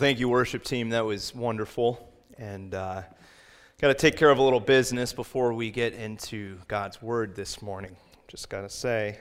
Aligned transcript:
Thank 0.00 0.18
you, 0.18 0.30
worship 0.30 0.64
team. 0.64 0.88
That 0.88 1.04
was 1.04 1.34
wonderful. 1.34 2.10
And 2.38 2.74
uh, 2.74 3.02
got 3.82 3.88
to 3.88 3.94
take 3.94 4.16
care 4.16 4.30
of 4.30 4.38
a 4.38 4.42
little 4.42 4.58
business 4.58 5.12
before 5.12 5.52
we 5.52 5.70
get 5.70 5.92
into 5.92 6.56
God's 6.68 7.02
word 7.02 7.36
this 7.36 7.60
morning. 7.60 7.94
Just 8.26 8.48
got 8.48 8.62
to 8.62 8.70
say, 8.70 9.18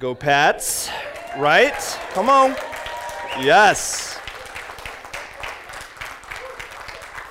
go 0.00 0.16
Pats, 0.16 0.90
right? 1.38 1.78
Come 2.12 2.28
on. 2.28 2.56
Yes. 3.38 4.18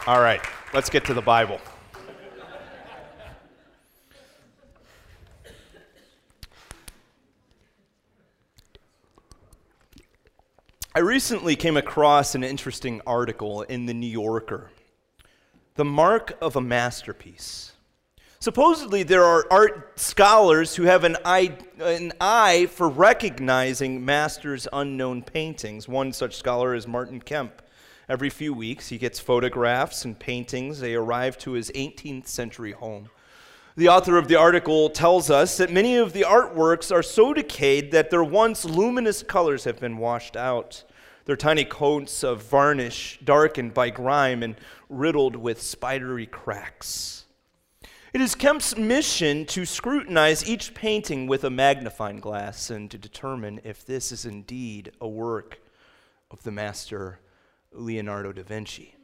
All 0.08 0.22
right, 0.22 0.40
let's 0.74 0.90
get 0.90 1.04
to 1.04 1.14
the 1.14 1.22
Bible. 1.22 1.60
I 11.00 11.02
recently 11.02 11.56
came 11.56 11.78
across 11.78 12.36
an 12.36 12.44
interesting 12.44 13.00
article 13.08 13.62
in 13.62 13.86
the 13.86 13.94
New 13.94 14.06
Yorker 14.06 14.70
The 15.76 15.86
Mark 15.86 16.38
of 16.42 16.58
a 16.58 16.62
Masterpiece. 16.62 17.72
Supposedly, 18.40 19.04
there 19.04 19.24
are 19.24 19.48
art 19.50 19.98
scholars 19.98 20.76
who 20.76 20.84
have 20.84 21.06
an 21.06 21.16
eye, 21.24 21.58
an 21.80 22.12
eye 22.20 22.66
for 22.66 22.90
recognizing 22.90 24.04
masters' 24.04 24.68
unknown 24.74 25.22
paintings. 25.22 25.88
One 25.88 26.12
such 26.12 26.36
scholar 26.36 26.76
is 26.76 26.86
Martin 26.86 27.22
Kemp. 27.22 27.62
Every 28.10 28.30
few 28.30 28.54
weeks, 28.54 28.90
he 28.90 28.98
gets 28.98 29.22
photographs 29.22 30.04
and 30.04 30.20
paintings. 30.20 30.82
They 30.82 30.96
arrive 30.96 31.38
to 31.38 31.54
his 31.54 31.72
18th 31.76 32.28
century 32.28 32.74
home. 32.74 33.10
The 33.78 33.88
author 33.88 34.18
of 34.18 34.28
the 34.28 34.36
article 34.36 34.90
tells 34.90 35.32
us 35.32 35.56
that 35.56 35.72
many 35.72 35.96
of 35.96 36.12
the 36.12 36.24
artworks 36.24 36.94
are 36.94 37.02
so 37.02 37.34
decayed 37.34 37.94
that 37.94 38.10
their 38.10 38.26
once 38.26 38.66
luminous 38.66 39.24
colors 39.24 39.64
have 39.64 39.80
been 39.80 39.96
washed 39.96 40.36
out, 40.36 40.84
their 41.30 41.38
tiny 41.38 41.64
coats 41.64 42.24
of 42.24 42.42
varnish 42.42 43.20
darkened 43.24 43.72
by 43.72 43.92
grime 43.92 44.42
and 44.42 44.56
riddled 44.90 45.36
with 45.36 45.62
spidery 45.62 46.26
cracks. 46.26 47.26
It 48.16 48.20
is 48.20 48.34
Kemp's 48.34 48.76
mission 48.76 49.46
to 49.46 49.64
scrutinize 49.64 50.50
each 50.50 50.74
painting 50.74 51.28
with 51.28 51.44
a 51.44 51.52
magnifying 51.52 52.20
glass 52.20 52.72
and 52.72 52.90
to 52.90 52.98
determine 52.98 53.62
if 53.64 53.86
this 53.86 54.12
is 54.12 54.26
indeed 54.26 54.92
a 55.00 55.08
work 55.08 55.60
of 56.32 56.42
the 56.42 56.52
master 56.52 57.20
Leonardo 57.72 58.34
da 58.34 58.42
Vinci. 58.42 58.96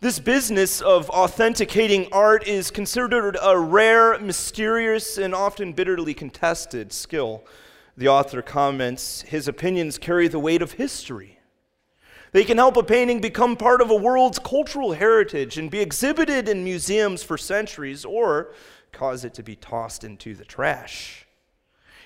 This 0.00 0.18
business 0.18 0.82
of 0.82 1.08
authenticating 1.08 2.12
art 2.12 2.46
is 2.46 2.70
considered 2.70 3.38
a 3.42 3.58
rare, 3.58 4.18
mysterious, 4.18 5.16
and 5.16 5.34
often 5.34 5.72
bitterly 5.72 6.12
contested 6.12 6.92
skill. 6.92 7.44
The 7.96 8.08
author 8.08 8.40
comments 8.40 9.22
his 9.22 9.48
opinions 9.48 9.98
carry 9.98 10.28
the 10.28 10.38
weight 10.38 10.62
of 10.62 10.72
history. 10.72 11.38
They 12.32 12.44
can 12.44 12.56
help 12.56 12.78
a 12.78 12.82
painting 12.82 13.20
become 13.20 13.56
part 13.56 13.82
of 13.82 13.90
a 13.90 13.94
world's 13.96 14.38
cultural 14.38 14.92
heritage 14.92 15.58
and 15.58 15.70
be 15.70 15.80
exhibited 15.80 16.48
in 16.48 16.64
museums 16.64 17.22
for 17.22 17.36
centuries 17.36 18.06
or 18.06 18.54
cause 18.90 19.24
it 19.24 19.34
to 19.34 19.42
be 19.42 19.56
tossed 19.56 20.02
into 20.02 20.34
the 20.34 20.44
trash. 20.44 21.26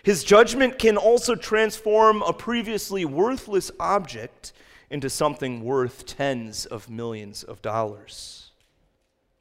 His 0.02 0.24
judgment 0.24 0.78
can 0.78 0.96
also 0.96 1.36
transform 1.36 2.22
a 2.22 2.32
previously 2.32 3.04
worthless 3.04 3.70
object 3.78 4.52
into 4.90 5.08
something 5.08 5.62
worth 5.62 6.06
tens 6.06 6.66
of 6.66 6.90
millions 6.90 7.44
of 7.44 7.62
dollars. 7.62 8.50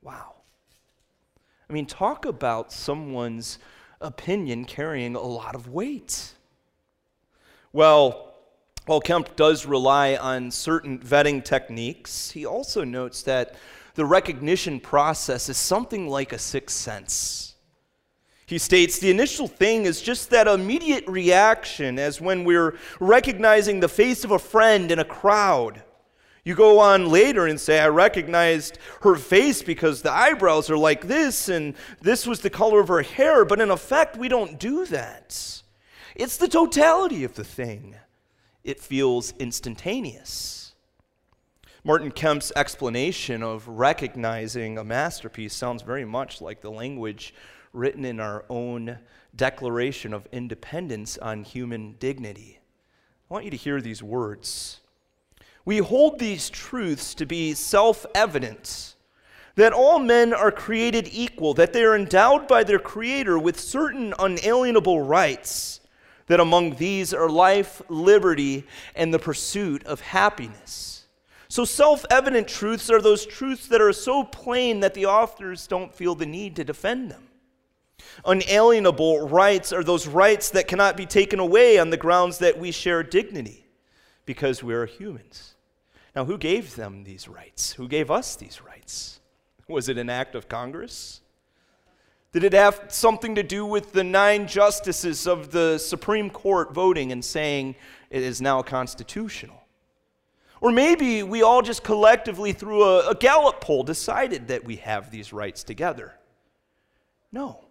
Wow. 0.04 0.34
I 1.68 1.74
mean, 1.74 1.88
talk 1.88 2.26
about 2.26 2.72
someone's 2.72 3.58
opinion 4.02 4.66
carrying 4.66 5.16
a 5.16 5.22
lot 5.22 5.56
of 5.56 5.68
weight. 5.68 6.35
Well, 7.76 8.32
while 8.86 9.02
Kemp 9.02 9.36
does 9.36 9.66
rely 9.66 10.16
on 10.16 10.50
certain 10.50 10.98
vetting 10.98 11.44
techniques, 11.44 12.32
he 12.32 12.46
also 12.46 12.86
notes 12.86 13.22
that 13.24 13.56
the 13.96 14.06
recognition 14.06 14.80
process 14.80 15.50
is 15.50 15.58
something 15.58 16.08
like 16.08 16.32
a 16.32 16.40
sixth 16.40 16.78
sense. 16.78 17.56
He 18.46 18.60
states 18.60 19.00
the 19.00 19.12
initial 19.12 19.50
thing 19.50 19.84
is 19.84 20.02
just 20.02 20.30
that 20.30 20.48
immediate 20.48 21.06
reaction, 21.06 22.00
as 22.00 22.22
when 22.22 22.46
we're 22.46 22.78
recognizing 23.02 23.82
the 23.82 23.90
face 23.90 24.24
of 24.24 24.32
a 24.32 24.40
friend 24.40 24.90
in 24.90 25.00
a 25.00 25.04
crowd. 25.04 25.84
You 26.46 26.56
go 26.56 26.80
on 26.80 27.10
later 27.10 27.46
and 27.46 27.60
say, 27.60 27.82
I 27.82 27.90
recognized 27.90 28.80
her 29.02 29.16
face 29.16 29.62
because 29.62 30.02
the 30.02 30.14
eyebrows 30.14 30.70
are 30.70 30.78
like 30.78 31.10
this, 31.10 31.50
and 31.50 31.74
this 32.00 32.26
was 32.26 32.40
the 32.40 32.50
color 32.50 32.80
of 32.80 32.88
her 32.88 33.02
hair. 33.02 33.44
But 33.44 33.60
in 33.60 33.70
effect, 33.70 34.16
we 34.16 34.30
don't 34.30 34.58
do 34.58 34.86
that. 34.86 35.64
It's 36.16 36.38
the 36.38 36.48
totality 36.48 37.26
of 37.26 37.36
the 37.36 37.44
thing, 37.44 37.96
it 38.64 38.80
feels 38.80 39.34
instantaneous. 39.38 40.74
Martin 41.84 42.10
Kemp's 42.10 42.54
explanation 42.56 43.44
of 43.44 43.68
recognizing 43.68 44.78
a 44.78 44.84
masterpiece 44.84 45.54
sounds 45.54 45.84
very 45.84 46.06
much 46.06 46.42
like 46.42 46.62
the 46.62 46.72
language 46.72 47.34
written 47.74 48.06
in 48.06 48.22
our 48.22 48.46
own 48.50 48.98
Declaration 49.36 50.14
of 50.14 50.26
Independence 50.32 51.18
on 51.18 51.44
human 51.44 51.96
dignity. 52.00 52.60
I 53.30 53.34
want 53.34 53.46
you 53.46 53.52
to 53.52 53.58
hear 53.58 53.82
these 53.82 54.02
words. 54.02 54.80
We 55.66 55.80
hold 55.80 56.18
these 56.18 56.50
truths 56.50 57.14
to 57.16 57.26
be 57.26 57.54
self 57.54 58.06
evident 58.16 58.96
that 59.56 59.74
all 59.74 60.00
men 60.00 60.34
are 60.34 60.52
created 60.52 61.10
equal, 61.12 61.54
that 61.56 61.74
they 61.74 61.84
are 61.84 61.96
endowed 61.96 62.48
by 62.48 62.64
their 62.64 62.80
Creator 62.80 63.38
with 63.38 63.60
certain 63.60 64.14
unalienable 64.18 65.02
rights, 65.02 65.82
that 66.28 66.40
among 66.40 66.76
these 66.76 67.14
are 67.14 67.30
life, 67.30 67.82
liberty, 67.90 68.66
and 68.96 69.14
the 69.14 69.20
pursuit 69.20 69.86
of 69.86 70.02
happiness. 70.02 71.06
So, 71.48 71.66
self 71.66 72.06
evident 72.10 72.48
truths 72.48 72.90
are 72.90 73.02
those 73.02 73.26
truths 73.26 73.68
that 73.68 73.82
are 73.82 73.94
so 73.94 74.24
plain 74.24 74.80
that 74.80 74.94
the 74.94 75.06
authors 75.06 75.68
don't 75.68 75.94
feel 75.94 76.16
the 76.16 76.26
need 76.26 76.56
to 76.56 76.64
defend 76.64 77.12
them. 77.12 77.28
Unalienable 78.26 79.28
rights 79.28 79.72
are 79.72 79.84
those 79.84 80.08
rights 80.08 80.50
that 80.52 80.68
cannot 80.68 80.98
be 80.98 81.06
taken 81.06 81.40
away 81.40 81.78
on 81.78 81.90
the 81.90 81.98
grounds 81.98 82.40
that 82.40 82.58
we 82.58 82.72
share 82.72 83.04
dignity 83.04 83.66
because 84.26 84.64
we 84.64 84.74
are 84.74 84.86
humans. 84.86 85.56
Now, 86.16 86.26
who 86.26 86.38
gave 86.38 86.76
them 86.76 87.04
these 87.04 87.28
rights? 87.28 87.74
Who 87.74 87.88
gave 87.88 88.10
us 88.10 88.36
these 88.36 88.62
rights? 88.62 89.20
Was 89.68 89.90
it 89.90 89.98
an 89.98 90.10
act 90.10 90.36
of 90.36 90.48
Congress? 90.48 91.22
Did 92.36 92.44
it 92.44 92.52
have 92.52 92.84
something 92.90 93.36
to 93.36 93.44
do 93.44 93.66
with 93.66 93.94
the 93.94 94.04
nine 94.04 94.46
justices 94.46 95.26
of 95.26 95.52
the 95.52 95.78
Supreme 95.78 96.30
Court 96.30 96.74
voting 96.74 97.14
and 97.14 97.24
saying 97.24 97.78
it 98.10 98.22
is 98.22 98.42
now 98.42 98.62
constitutional? 98.62 99.64
Or 100.60 100.74
maybe 100.74 101.24
we 101.24 101.44
all 101.44 101.62
just 101.62 101.82
collectively, 101.82 102.52
through 102.52 102.84
a, 102.84 103.12
a 103.12 103.16
Gallup 103.16 103.62
poll, 103.62 103.84
decided 103.84 104.50
that 104.50 104.66
we 104.66 104.76
have 104.76 105.12
these 105.12 105.32
rights 105.32 105.64
together. 105.64 106.14
No. 107.32 107.64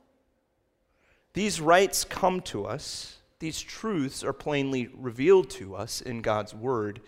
These 1.34 1.60
rights 1.60 2.02
come 2.02 2.40
to 2.44 2.64
us, 2.64 3.18
these 3.40 3.60
truths 3.60 4.24
are 4.24 4.32
plainly 4.32 4.88
revealed 4.94 5.50
to 5.50 5.76
us 5.76 6.00
in 6.00 6.22
God's 6.22 6.54
Word 6.54 7.02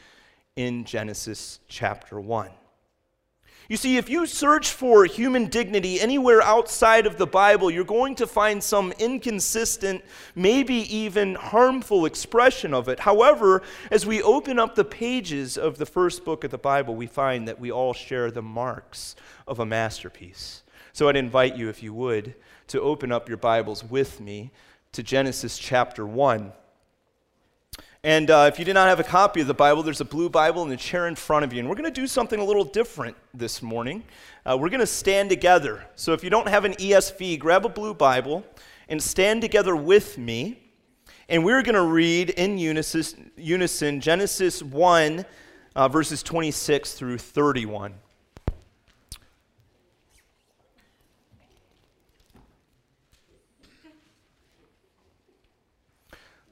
in 0.56 0.84
Genesis 0.84 1.60
chapter 1.68 2.20
1. 2.20 2.50
You 3.68 3.76
see, 3.76 3.96
if 3.96 4.08
you 4.08 4.26
search 4.26 4.70
for 4.70 5.04
human 5.06 5.46
dignity 5.46 6.00
anywhere 6.00 6.40
outside 6.40 7.04
of 7.04 7.18
the 7.18 7.26
Bible, 7.26 7.68
you're 7.68 7.82
going 7.82 8.14
to 8.16 8.26
find 8.26 8.62
some 8.62 8.92
inconsistent, 8.92 10.04
maybe 10.36 10.74
even 10.94 11.34
harmful 11.34 12.06
expression 12.06 12.72
of 12.72 12.88
it. 12.88 13.00
However, 13.00 13.62
as 13.90 14.06
we 14.06 14.22
open 14.22 14.60
up 14.60 14.76
the 14.76 14.84
pages 14.84 15.58
of 15.58 15.78
the 15.78 15.86
first 15.86 16.24
book 16.24 16.44
of 16.44 16.52
the 16.52 16.58
Bible, 16.58 16.94
we 16.94 17.08
find 17.08 17.48
that 17.48 17.58
we 17.58 17.72
all 17.72 17.92
share 17.92 18.30
the 18.30 18.42
marks 18.42 19.16
of 19.48 19.58
a 19.58 19.66
masterpiece. 19.66 20.62
So 20.92 21.08
I'd 21.08 21.16
invite 21.16 21.56
you, 21.56 21.68
if 21.68 21.82
you 21.82 21.92
would, 21.92 22.36
to 22.68 22.80
open 22.80 23.10
up 23.10 23.28
your 23.28 23.38
Bibles 23.38 23.82
with 23.82 24.20
me 24.20 24.52
to 24.92 25.02
Genesis 25.02 25.58
chapter 25.58 26.06
1. 26.06 26.52
And 28.06 28.30
uh, 28.30 28.48
if 28.48 28.60
you 28.60 28.64
did 28.64 28.74
not 28.74 28.86
have 28.86 29.00
a 29.00 29.04
copy 29.04 29.40
of 29.40 29.48
the 29.48 29.54
Bible, 29.54 29.82
there's 29.82 30.00
a 30.00 30.04
blue 30.04 30.30
Bible 30.30 30.62
in 30.62 30.68
the 30.68 30.76
chair 30.76 31.08
in 31.08 31.16
front 31.16 31.44
of 31.44 31.52
you. 31.52 31.58
And 31.58 31.68
we're 31.68 31.74
going 31.74 31.92
to 31.92 32.00
do 32.00 32.06
something 32.06 32.38
a 32.38 32.44
little 32.44 32.62
different 32.62 33.16
this 33.34 33.60
morning. 33.60 34.04
Uh, 34.44 34.56
we're 34.56 34.68
going 34.68 34.78
to 34.78 34.86
stand 34.86 35.28
together. 35.28 35.84
So 35.96 36.12
if 36.12 36.22
you 36.22 36.30
don't 36.30 36.46
have 36.46 36.64
an 36.64 36.74
ESV, 36.74 37.40
grab 37.40 37.66
a 37.66 37.68
blue 37.68 37.94
Bible 37.94 38.46
and 38.88 39.02
stand 39.02 39.42
together 39.42 39.74
with 39.74 40.18
me. 40.18 40.70
And 41.28 41.44
we're 41.44 41.62
going 41.62 41.74
to 41.74 41.82
read 41.82 42.30
in 42.30 42.58
unison, 42.58 43.32
unison 43.36 44.00
Genesis 44.00 44.62
1, 44.62 45.26
uh, 45.74 45.88
verses 45.88 46.22
26 46.22 46.92
through 46.92 47.18
31. 47.18 47.92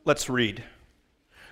Let's 0.04 0.28
read. 0.28 0.64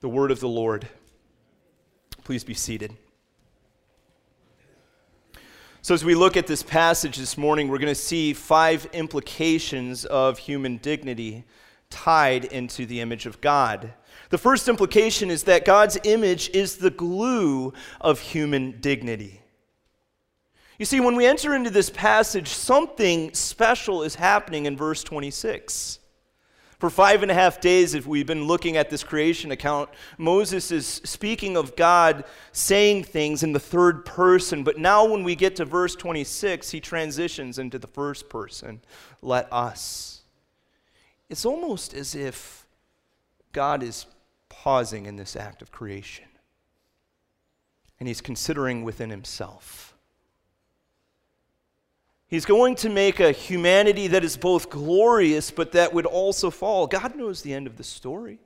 The 0.00 0.08
word 0.08 0.30
of 0.30 0.40
the 0.40 0.48
Lord. 0.48 0.88
Please 2.24 2.44
be 2.44 2.54
seated. 2.54 2.96
So, 5.80 5.94
as 5.94 6.04
we 6.04 6.14
look 6.14 6.36
at 6.36 6.46
this 6.46 6.62
passage 6.62 7.16
this 7.16 7.38
morning, 7.38 7.68
we're 7.68 7.78
going 7.78 7.88
to 7.88 7.94
see 7.94 8.32
five 8.32 8.88
implications 8.92 10.04
of 10.04 10.38
human 10.38 10.78
dignity 10.78 11.44
tied 11.90 12.44
into 12.46 12.84
the 12.86 13.00
image 13.00 13.24
of 13.24 13.40
God. 13.40 13.94
The 14.30 14.38
first 14.38 14.68
implication 14.68 15.30
is 15.30 15.44
that 15.44 15.64
God's 15.64 15.96
image 16.04 16.50
is 16.50 16.76
the 16.76 16.90
glue 16.90 17.72
of 18.00 18.18
human 18.18 18.80
dignity. 18.80 19.42
You 20.78 20.84
see, 20.84 21.00
when 21.00 21.16
we 21.16 21.24
enter 21.24 21.54
into 21.54 21.70
this 21.70 21.88
passage, 21.88 22.48
something 22.48 23.32
special 23.32 24.02
is 24.02 24.16
happening 24.16 24.66
in 24.66 24.76
verse 24.76 25.02
26. 25.04 26.00
For 26.78 26.90
five 26.90 27.22
and 27.22 27.30
a 27.30 27.34
half 27.34 27.60
days, 27.60 27.94
if 27.94 28.06
we've 28.06 28.26
been 28.26 28.46
looking 28.46 28.76
at 28.76 28.90
this 28.90 29.02
creation 29.02 29.50
account, 29.50 29.88
Moses 30.18 30.70
is 30.70 30.86
speaking 30.86 31.56
of 31.56 31.74
God 31.74 32.24
saying 32.52 33.04
things 33.04 33.42
in 33.42 33.52
the 33.52 33.60
third 33.60 34.04
person. 34.04 34.62
But 34.62 34.76
now, 34.76 35.06
when 35.06 35.24
we 35.24 35.36
get 35.36 35.56
to 35.56 35.64
verse 35.64 35.96
26, 35.96 36.70
he 36.70 36.80
transitions 36.80 37.58
into 37.58 37.78
the 37.78 37.86
first 37.86 38.28
person 38.28 38.82
let 39.22 39.50
us. 39.50 40.20
It's 41.30 41.46
almost 41.46 41.94
as 41.94 42.14
if 42.14 42.66
God 43.52 43.82
is 43.82 44.06
pausing 44.50 45.06
in 45.06 45.16
this 45.16 45.34
act 45.34 45.62
of 45.62 45.72
creation, 45.72 46.26
and 47.98 48.06
he's 48.06 48.20
considering 48.20 48.84
within 48.84 49.08
himself 49.08 49.95
He's 52.28 52.44
going 52.44 52.74
to 52.76 52.88
make 52.88 53.20
a 53.20 53.30
humanity 53.30 54.08
that 54.08 54.24
is 54.24 54.36
both 54.36 54.68
glorious, 54.68 55.50
but 55.50 55.72
that 55.72 55.94
would 55.94 56.06
also 56.06 56.50
fall. 56.50 56.86
God 56.86 57.14
knows 57.14 57.42
the 57.42 57.54
end 57.54 57.66
of 57.66 57.76
the 57.76 57.84
story. 57.84 58.40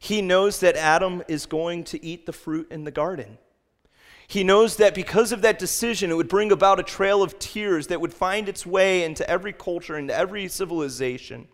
He 0.00 0.20
knows 0.20 0.60
that 0.60 0.76
Adam 0.76 1.22
is 1.28 1.46
going 1.46 1.84
to 1.84 2.04
eat 2.04 2.26
the 2.26 2.32
fruit 2.32 2.70
in 2.70 2.84
the 2.84 2.90
garden. 2.90 3.38
He 4.26 4.42
knows 4.42 4.76
that 4.76 4.94
because 4.94 5.32
of 5.32 5.42
that 5.42 5.58
decision, 5.58 6.10
it 6.10 6.14
would 6.14 6.28
bring 6.28 6.50
about 6.50 6.80
a 6.80 6.82
trail 6.82 7.22
of 7.22 7.38
tears 7.38 7.86
that 7.86 8.00
would 8.00 8.12
find 8.12 8.48
its 8.48 8.66
way 8.66 9.04
into 9.04 9.28
every 9.30 9.52
culture, 9.52 9.96
into 9.96 10.16
every 10.16 10.48
civilization. 10.48 11.46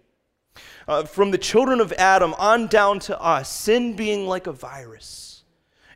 Uh, 0.88 1.04
from 1.04 1.30
the 1.30 1.38
children 1.38 1.80
of 1.80 1.92
Adam 1.92 2.34
on 2.38 2.66
down 2.68 2.98
to 3.00 3.20
us, 3.20 3.50
sin 3.50 3.94
being 3.94 4.26
like 4.26 4.46
a 4.46 4.52
virus, 4.52 5.42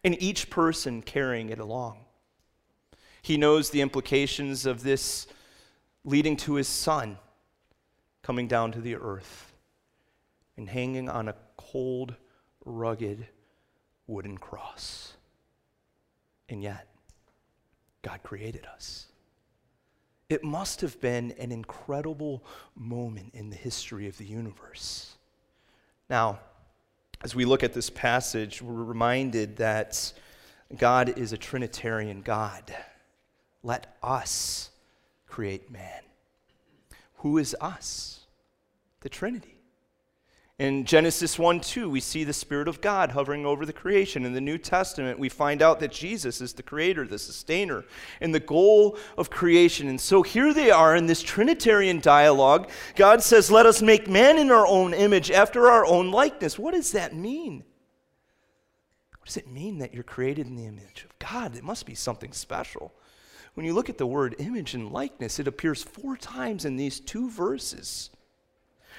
and 0.05 0.21
each 0.23 0.51
person 0.51 1.01
carrying 1.01 1.49
it 1.49 1.59
along. 1.59 2.05
He 3.23 3.37
knows 3.37 3.71
the 3.71 3.81
implications 3.81 4.67
of 4.67 4.83
this 4.83 5.27
leading 6.05 6.37
to 6.37 6.55
his 6.55 6.69
son 6.69 7.19
coming 8.23 8.47
down 8.49 8.73
to 8.73 8.81
the 8.81 8.97
earth 8.97 9.53
and 10.57 10.69
hanging 10.69 11.09
on 11.09 11.29
a 11.29 11.35
cold, 11.57 12.15
rugged 12.65 13.27
wooden 14.07 14.39
cross. 14.39 15.15
And 16.49 16.63
yet, 16.63 16.89
God 18.03 18.23
created 18.23 18.67
us. 18.67 19.07
It 20.29 20.45
must 20.45 20.81
have 20.81 21.01
been 21.01 21.33
an 21.39 21.53
incredible 21.53 22.45
moment 22.75 23.31
in 23.35 23.51
the 23.51 23.57
history 23.57 24.09
of 24.09 24.17
the 24.19 24.25
universe. 24.25 25.17
Now, 26.09 26.41
as 27.23 27.35
we 27.35 27.45
look 27.45 27.63
at 27.63 27.73
this 27.73 27.91
passage, 27.91 28.61
we're 28.61 28.85
reminded 28.85 29.57
that 29.57 30.13
God 30.77 31.19
is 31.19 31.33
a 31.33 31.39
Trinitarian 31.39 32.21
God. 32.21 32.75
Let 33.63 33.97
us 34.03 34.71
create 35.35 35.69
man. 35.69 36.03
Who 37.17 37.39
is 37.39 37.57
us? 37.61 38.21
The 39.01 39.09
Trinity. 39.09 39.57
In 40.61 40.85
Genesis 40.85 41.37
1 41.37 41.59
2, 41.59 41.91
we 41.91 41.99
see 41.99 42.23
the 42.23 42.33
Spirit 42.33 42.69
of 42.69 42.81
God 42.81 43.11
hovering 43.11 43.45
over 43.45 43.67
the 43.67 43.73
creation. 43.73 44.25
In 44.25 44.33
the 44.33 44.41
New 44.41 44.59
Testament, 44.59 45.19
we 45.19 45.29
find 45.29 45.61
out 45.61 45.81
that 45.81 45.91
Jesus 45.91 46.41
is 46.41 46.53
the 46.53 46.63
creator, 46.63 47.05
the 47.05 47.19
sustainer, 47.19 47.85
and 48.21 48.33
the 48.33 48.39
goal 48.39 48.97
of 49.19 49.29
creation. 49.29 49.89
And 49.89 50.01
so 50.01 50.23
here 50.23 50.55
they 50.55 50.71
are 50.71 50.95
in 50.95 51.07
this 51.07 51.21
Trinitarian 51.21 51.99
dialogue. 51.99 52.71
God 52.95 53.21
says, 53.21 53.51
Let 53.51 53.67
us 53.67 53.83
make 53.83 54.09
man 54.09 54.39
in 54.39 54.53
our 54.53 54.69
own 54.69 54.95
image, 54.95 55.33
after 55.33 55.69
our 55.69 55.85
own 55.85 56.13
likeness. 56.13 56.61
What 56.61 56.75
does 56.75 56.93
that 56.93 57.13
mean? 57.13 57.65
What 59.19 59.27
does 59.27 59.37
it 59.37 59.51
mean 59.51 59.79
that 59.79 59.93
you're 59.93 60.05
created 60.05 60.47
in 60.47 60.55
the 60.55 60.67
image 60.67 61.05
of 61.05 61.19
God? 61.19 61.57
It 61.57 61.65
must 61.65 61.87
be 61.87 61.97
something 61.97 62.33
special. 62.33 62.93
When 63.55 63.65
you 63.65 63.73
look 63.73 63.89
at 63.89 63.99
the 63.99 64.07
word 64.07 64.35
image 64.39 64.75
and 64.75 64.93
likeness, 64.93 65.39
it 65.39 65.49
appears 65.49 65.83
four 65.83 66.17
times 66.17 66.65
in 66.65 66.77
these 66.77 67.01
two 67.01 67.31
verses. 67.31 68.11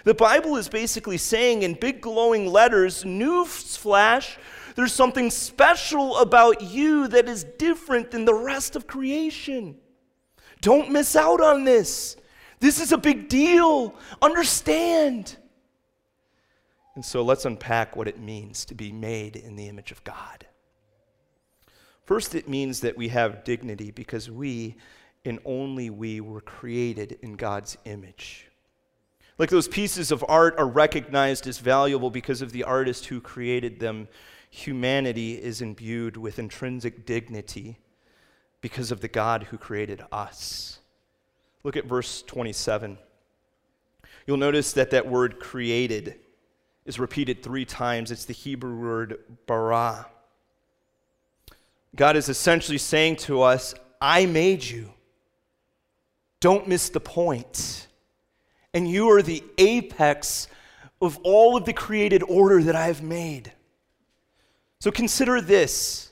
The 0.03 0.13
Bible 0.13 0.55
is 0.55 0.69
basically 0.69 1.17
saying 1.17 1.63
in 1.63 1.73
big 1.73 2.01
glowing 2.01 2.47
letters, 2.47 3.03
newsflash, 3.03 4.37
there's 4.75 4.93
something 4.93 5.31
special 5.31 6.17
about 6.17 6.61
you 6.61 7.07
that 7.09 7.27
is 7.27 7.43
different 7.57 8.11
than 8.11 8.25
the 8.25 8.33
rest 8.33 8.75
of 8.75 8.87
creation. 8.87 9.77
Don't 10.61 10.91
miss 10.91 11.15
out 11.15 11.41
on 11.41 11.63
this. 11.63 12.17
This 12.59 12.79
is 12.79 12.91
a 12.91 12.97
big 12.97 13.29
deal. 13.29 13.95
Understand. 14.21 15.37
And 16.95 17.03
so 17.03 17.21
let's 17.23 17.45
unpack 17.45 17.95
what 17.95 18.07
it 18.07 18.19
means 18.19 18.65
to 18.65 18.75
be 18.75 18.91
made 18.91 19.35
in 19.35 19.55
the 19.55 19.67
image 19.67 19.91
of 19.91 20.03
God. 20.03 20.45
First, 22.05 22.35
it 22.35 22.47
means 22.47 22.81
that 22.81 22.97
we 22.97 23.09
have 23.09 23.43
dignity 23.43 23.91
because 23.91 24.29
we, 24.29 24.75
and 25.23 25.39
only 25.43 25.89
we, 25.89 26.21
were 26.21 26.41
created 26.41 27.17
in 27.21 27.35
God's 27.35 27.77
image. 27.85 28.47
Like 29.37 29.49
those 29.49 29.67
pieces 29.67 30.11
of 30.11 30.23
art 30.27 30.55
are 30.57 30.67
recognized 30.67 31.47
as 31.47 31.57
valuable 31.57 32.09
because 32.09 32.41
of 32.41 32.51
the 32.51 32.63
artist 32.63 33.07
who 33.07 33.19
created 33.19 33.79
them, 33.79 34.07
humanity 34.49 35.33
is 35.33 35.61
imbued 35.61 36.15
with 36.15 36.39
intrinsic 36.39 37.05
dignity 37.05 37.79
because 38.61 38.91
of 38.91 39.01
the 39.01 39.07
God 39.07 39.43
who 39.43 39.57
created 39.57 40.01
us. 40.11 40.79
Look 41.63 41.75
at 41.75 41.85
verse 41.85 42.21
27. 42.21 42.97
You'll 44.27 44.37
notice 44.37 44.73
that 44.73 44.91
that 44.91 45.07
word 45.07 45.39
created 45.39 46.19
is 46.85 46.99
repeated 46.99 47.41
three 47.43 47.65
times. 47.65 48.11
It's 48.11 48.25
the 48.25 48.33
Hebrew 48.33 48.77
word 48.77 49.19
bara. 49.47 50.07
God 51.95 52.15
is 52.15 52.29
essentially 52.29 52.77
saying 52.77 53.17
to 53.17 53.41
us, 53.41 53.73
I 54.01 54.25
made 54.25 54.63
you. 54.63 54.91
Don't 56.39 56.67
miss 56.67 56.89
the 56.89 56.99
point. 56.99 57.87
And 58.73 58.89
you 58.89 59.09
are 59.11 59.21
the 59.21 59.43
apex 59.57 60.47
of 61.01 61.17
all 61.23 61.55
of 61.55 61.65
the 61.65 61.73
created 61.73 62.23
order 62.23 62.61
that 62.63 62.75
I 62.75 62.87
have 62.87 63.01
made. 63.01 63.51
So 64.81 64.91
consider 64.91 65.39
this. 65.41 66.11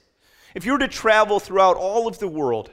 If 0.55 0.65
you 0.65 0.71
were 0.71 0.79
to 0.79 0.87
travel 0.87 1.39
throughout 1.39 1.75
all 1.75 2.07
of 2.07 2.19
the 2.19 2.27
world, 2.27 2.71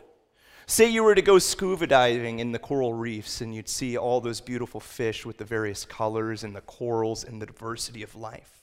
Say 0.71 0.89
you 0.89 1.03
were 1.03 1.17
to 1.17 1.21
go 1.21 1.41
scuba 1.41 1.89
diving 1.89 2.39
in 2.39 2.53
the 2.53 2.59
coral 2.61 2.95
reefs 2.95 3.41
and 3.41 3.53
you'd 3.53 3.69
see 3.69 3.97
all 3.97 4.21
those 4.21 4.41
beautiful 4.41 4.79
fish 4.79 5.27
with 5.27 5.37
the 5.37 5.45
various 5.45 5.85
colors 5.85 6.45
and 6.45 6.55
the 6.55 6.61
corals 6.61 7.25
and 7.25 7.43
the 7.43 7.47
diversity 7.47 8.05
of 8.05 8.15
life. 8.15 8.60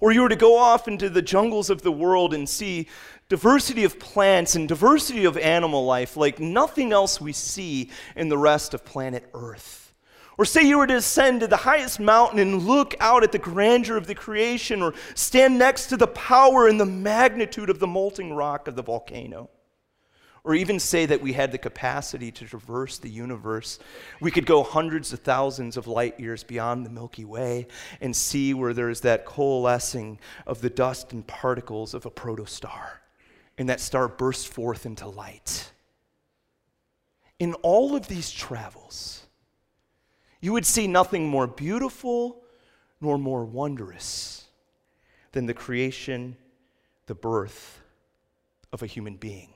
Or 0.00 0.12
you 0.12 0.22
were 0.22 0.28
to 0.28 0.36
go 0.36 0.56
off 0.56 0.86
into 0.86 1.08
the 1.10 1.22
jungles 1.22 1.70
of 1.70 1.82
the 1.82 1.92
world 1.92 2.32
and 2.32 2.48
see 2.48 2.88
diversity 3.28 3.84
of 3.84 3.98
plants 3.98 4.54
and 4.54 4.68
diversity 4.68 5.24
of 5.24 5.36
animal 5.36 5.84
life 5.84 6.16
like 6.16 6.38
nothing 6.38 6.92
else 6.92 7.20
we 7.20 7.32
see 7.32 7.90
in 8.16 8.28
the 8.28 8.38
rest 8.38 8.74
of 8.74 8.84
planet 8.84 9.28
Earth. 9.34 9.92
Or 10.38 10.44
say 10.44 10.62
you 10.62 10.78
were 10.78 10.86
to 10.86 10.96
ascend 10.96 11.40
to 11.40 11.48
the 11.48 11.56
highest 11.56 11.98
mountain 11.98 12.38
and 12.38 12.62
look 12.62 12.94
out 13.00 13.24
at 13.24 13.32
the 13.32 13.38
grandeur 13.38 13.96
of 13.96 14.06
the 14.06 14.14
creation, 14.14 14.82
or 14.82 14.94
stand 15.14 15.58
next 15.58 15.88
to 15.88 15.96
the 15.96 16.06
power 16.06 16.68
and 16.68 16.80
the 16.80 16.86
magnitude 16.86 17.68
of 17.68 17.80
the 17.80 17.88
molten 17.88 18.32
rock 18.32 18.68
of 18.68 18.76
the 18.76 18.82
volcano 18.82 19.50
or 20.48 20.54
even 20.54 20.80
say 20.80 21.04
that 21.04 21.20
we 21.20 21.34
had 21.34 21.52
the 21.52 21.58
capacity 21.58 22.32
to 22.32 22.46
traverse 22.46 22.96
the 22.96 23.10
universe. 23.10 23.78
We 24.18 24.30
could 24.30 24.46
go 24.46 24.62
hundreds 24.62 25.12
of 25.12 25.18
thousands 25.18 25.76
of 25.76 25.86
light 25.86 26.18
years 26.18 26.42
beyond 26.42 26.86
the 26.86 26.90
Milky 26.90 27.26
Way 27.26 27.66
and 28.00 28.16
see 28.16 28.54
where 28.54 28.72
there's 28.72 29.02
that 29.02 29.26
coalescing 29.26 30.18
of 30.46 30.62
the 30.62 30.70
dust 30.70 31.12
and 31.12 31.26
particles 31.26 31.92
of 31.92 32.06
a 32.06 32.10
protostar, 32.10 32.92
and 33.58 33.68
that 33.68 33.78
star 33.78 34.08
bursts 34.08 34.46
forth 34.46 34.86
into 34.86 35.06
light. 35.06 35.70
In 37.38 37.52
all 37.56 37.94
of 37.94 38.08
these 38.08 38.30
travels, 38.30 39.26
you 40.40 40.54
would 40.54 40.64
see 40.64 40.86
nothing 40.86 41.28
more 41.28 41.46
beautiful 41.46 42.42
nor 43.02 43.18
more 43.18 43.44
wondrous 43.44 44.46
than 45.32 45.44
the 45.44 45.52
creation, 45.52 46.38
the 47.04 47.14
birth 47.14 47.82
of 48.72 48.82
a 48.82 48.86
human 48.86 49.16
being. 49.16 49.50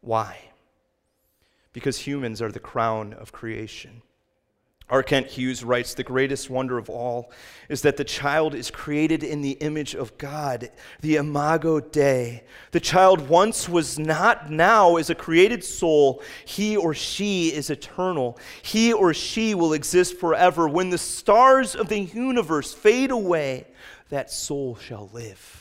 Why? 0.00 0.38
Because 1.72 1.98
humans 1.98 2.40
are 2.40 2.52
the 2.52 2.60
crown 2.60 3.12
of 3.12 3.32
creation. 3.32 4.02
R. 4.90 5.02
Kent 5.02 5.26
Hughes 5.26 5.62
writes 5.62 5.92
The 5.92 6.02
greatest 6.02 6.48
wonder 6.48 6.78
of 6.78 6.88
all 6.88 7.30
is 7.68 7.82
that 7.82 7.98
the 7.98 8.04
child 8.04 8.54
is 8.54 8.70
created 8.70 9.22
in 9.22 9.42
the 9.42 9.52
image 9.52 9.94
of 9.94 10.16
God, 10.16 10.70
the 11.00 11.16
imago 11.16 11.78
Dei. 11.78 12.44
The 12.70 12.80
child 12.80 13.28
once 13.28 13.68
was 13.68 13.98
not, 13.98 14.50
now 14.50 14.96
is 14.96 15.10
a 15.10 15.14
created 15.14 15.62
soul. 15.62 16.22
He 16.46 16.76
or 16.76 16.94
she 16.94 17.48
is 17.48 17.68
eternal. 17.68 18.38
He 18.62 18.92
or 18.92 19.12
she 19.12 19.54
will 19.54 19.74
exist 19.74 20.18
forever. 20.18 20.66
When 20.66 20.88
the 20.88 20.98
stars 20.98 21.74
of 21.74 21.88
the 21.88 22.00
universe 22.00 22.72
fade 22.72 23.10
away, 23.10 23.66
that 24.08 24.30
soul 24.30 24.76
shall 24.76 25.10
live. 25.12 25.57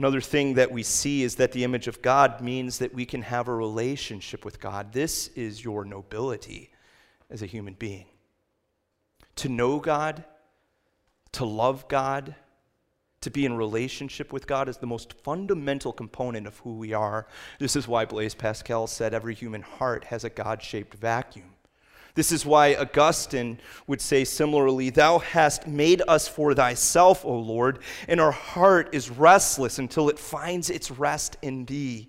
Another 0.00 0.22
thing 0.22 0.54
that 0.54 0.72
we 0.72 0.82
see 0.82 1.22
is 1.22 1.34
that 1.34 1.52
the 1.52 1.62
image 1.62 1.86
of 1.86 2.00
God 2.00 2.40
means 2.40 2.78
that 2.78 2.94
we 2.94 3.04
can 3.04 3.20
have 3.20 3.48
a 3.48 3.54
relationship 3.54 4.46
with 4.46 4.58
God. 4.58 4.94
This 4.94 5.28
is 5.36 5.62
your 5.62 5.84
nobility 5.84 6.70
as 7.28 7.42
a 7.42 7.46
human 7.46 7.74
being. 7.74 8.06
To 9.36 9.50
know 9.50 9.78
God, 9.78 10.24
to 11.32 11.44
love 11.44 11.86
God, 11.88 12.34
to 13.20 13.30
be 13.30 13.44
in 13.44 13.58
relationship 13.58 14.32
with 14.32 14.46
God 14.46 14.70
is 14.70 14.78
the 14.78 14.86
most 14.86 15.12
fundamental 15.22 15.92
component 15.92 16.46
of 16.46 16.56
who 16.60 16.78
we 16.78 16.94
are. 16.94 17.26
This 17.58 17.76
is 17.76 17.86
why 17.86 18.06
Blaise 18.06 18.34
Pascal 18.34 18.86
said 18.86 19.12
every 19.12 19.34
human 19.34 19.60
heart 19.60 20.04
has 20.04 20.24
a 20.24 20.30
God 20.30 20.62
shaped 20.62 20.94
vacuum. 20.94 21.50
This 22.14 22.32
is 22.32 22.44
why 22.44 22.74
Augustine 22.74 23.58
would 23.86 24.00
say 24.00 24.24
similarly, 24.24 24.90
Thou 24.90 25.18
hast 25.18 25.66
made 25.66 26.02
us 26.08 26.26
for 26.28 26.54
thyself, 26.54 27.24
O 27.24 27.36
Lord, 27.36 27.80
and 28.08 28.20
our 28.20 28.32
heart 28.32 28.90
is 28.92 29.10
restless 29.10 29.78
until 29.78 30.08
it 30.08 30.18
finds 30.18 30.70
its 30.70 30.90
rest 30.90 31.36
in 31.42 31.64
thee. 31.66 32.08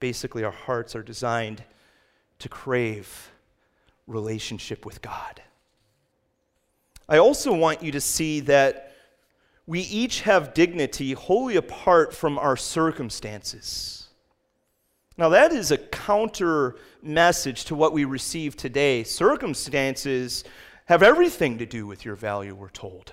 Basically, 0.00 0.44
our 0.44 0.52
hearts 0.52 0.94
are 0.94 1.02
designed 1.02 1.62
to 2.40 2.48
crave 2.48 3.30
relationship 4.06 4.86
with 4.86 5.02
God. 5.02 5.42
I 7.08 7.18
also 7.18 7.54
want 7.54 7.82
you 7.82 7.92
to 7.92 8.00
see 8.00 8.40
that 8.40 8.92
we 9.66 9.80
each 9.80 10.22
have 10.22 10.54
dignity 10.54 11.12
wholly 11.12 11.56
apart 11.56 12.14
from 12.14 12.38
our 12.38 12.56
circumstances. 12.56 13.97
Now, 15.18 15.30
that 15.30 15.52
is 15.52 15.72
a 15.72 15.78
counter 15.78 16.76
message 17.02 17.64
to 17.64 17.74
what 17.74 17.92
we 17.92 18.04
receive 18.04 18.56
today. 18.56 19.02
Circumstances 19.02 20.44
have 20.84 21.02
everything 21.02 21.58
to 21.58 21.66
do 21.66 21.88
with 21.88 22.04
your 22.04 22.14
value, 22.14 22.54
we're 22.54 22.68
told. 22.68 23.12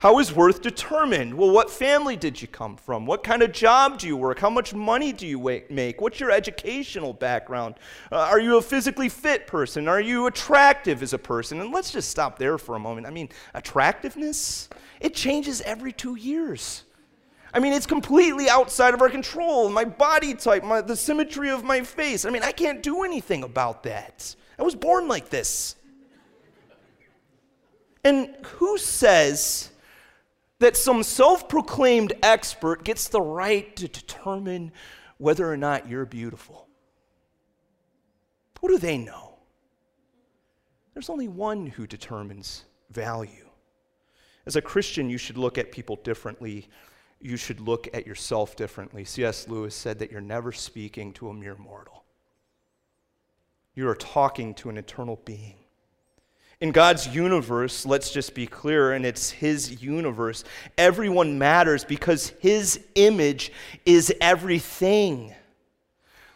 How 0.00 0.18
is 0.18 0.32
worth 0.32 0.62
determined? 0.62 1.32
Well, 1.32 1.52
what 1.52 1.70
family 1.70 2.16
did 2.16 2.42
you 2.42 2.48
come 2.48 2.76
from? 2.76 3.06
What 3.06 3.22
kind 3.22 3.42
of 3.42 3.52
job 3.52 3.98
do 3.98 4.08
you 4.08 4.16
work? 4.16 4.40
How 4.40 4.50
much 4.50 4.74
money 4.74 5.12
do 5.12 5.28
you 5.28 5.38
make? 5.70 6.00
What's 6.00 6.18
your 6.18 6.32
educational 6.32 7.12
background? 7.12 7.76
Uh, 8.10 8.16
are 8.16 8.40
you 8.40 8.56
a 8.56 8.62
physically 8.62 9.08
fit 9.08 9.46
person? 9.46 9.86
Are 9.86 10.00
you 10.00 10.26
attractive 10.26 11.04
as 11.04 11.12
a 11.12 11.18
person? 11.18 11.60
And 11.60 11.72
let's 11.72 11.92
just 11.92 12.10
stop 12.10 12.36
there 12.36 12.58
for 12.58 12.74
a 12.74 12.80
moment. 12.80 13.06
I 13.06 13.10
mean, 13.10 13.28
attractiveness, 13.54 14.68
it 15.00 15.14
changes 15.14 15.60
every 15.62 15.92
two 15.92 16.16
years. 16.16 16.82
I 17.56 17.58
mean, 17.58 17.72
it's 17.72 17.86
completely 17.86 18.50
outside 18.50 18.92
of 18.92 19.00
our 19.00 19.08
control. 19.08 19.70
My 19.70 19.86
body 19.86 20.34
type, 20.34 20.62
my, 20.62 20.82
the 20.82 20.94
symmetry 20.94 21.48
of 21.48 21.64
my 21.64 21.80
face. 21.80 22.26
I 22.26 22.30
mean, 22.30 22.42
I 22.42 22.52
can't 22.52 22.82
do 22.82 23.02
anything 23.02 23.42
about 23.44 23.84
that. 23.84 24.36
I 24.58 24.62
was 24.62 24.74
born 24.74 25.08
like 25.08 25.30
this. 25.30 25.74
And 28.04 28.36
who 28.42 28.76
says 28.76 29.70
that 30.58 30.76
some 30.76 31.02
self 31.02 31.48
proclaimed 31.48 32.12
expert 32.22 32.84
gets 32.84 33.08
the 33.08 33.22
right 33.22 33.74
to 33.76 33.88
determine 33.88 34.70
whether 35.16 35.50
or 35.50 35.56
not 35.56 35.88
you're 35.88 36.04
beautiful? 36.04 36.68
What 38.60 38.68
do 38.68 38.76
they 38.76 38.98
know? 38.98 39.38
There's 40.92 41.08
only 41.08 41.28
one 41.28 41.68
who 41.68 41.86
determines 41.86 42.66
value. 42.90 43.48
As 44.44 44.56
a 44.56 44.60
Christian, 44.60 45.08
you 45.08 45.16
should 45.16 45.38
look 45.38 45.56
at 45.56 45.72
people 45.72 45.96
differently 46.04 46.68
you 47.20 47.36
should 47.36 47.60
look 47.60 47.88
at 47.94 48.06
yourself 48.06 48.56
differently. 48.56 49.04
C.S. 49.04 49.48
Lewis 49.48 49.74
said 49.74 49.98
that 49.98 50.10
you're 50.10 50.20
never 50.20 50.52
speaking 50.52 51.12
to 51.14 51.28
a 51.28 51.34
mere 51.34 51.56
mortal, 51.56 52.04
you 53.74 53.88
are 53.88 53.94
talking 53.94 54.54
to 54.54 54.68
an 54.70 54.78
eternal 54.78 55.20
being. 55.24 55.56
In 56.58 56.72
God's 56.72 57.14
universe, 57.14 57.84
let's 57.84 58.10
just 58.10 58.34
be 58.34 58.46
clear, 58.46 58.92
and 58.92 59.04
it's 59.04 59.30
His 59.30 59.82
universe, 59.82 60.42
everyone 60.78 61.38
matters 61.38 61.84
because 61.84 62.30
His 62.40 62.80
image 62.94 63.52
is 63.84 64.12
everything. 64.22 65.34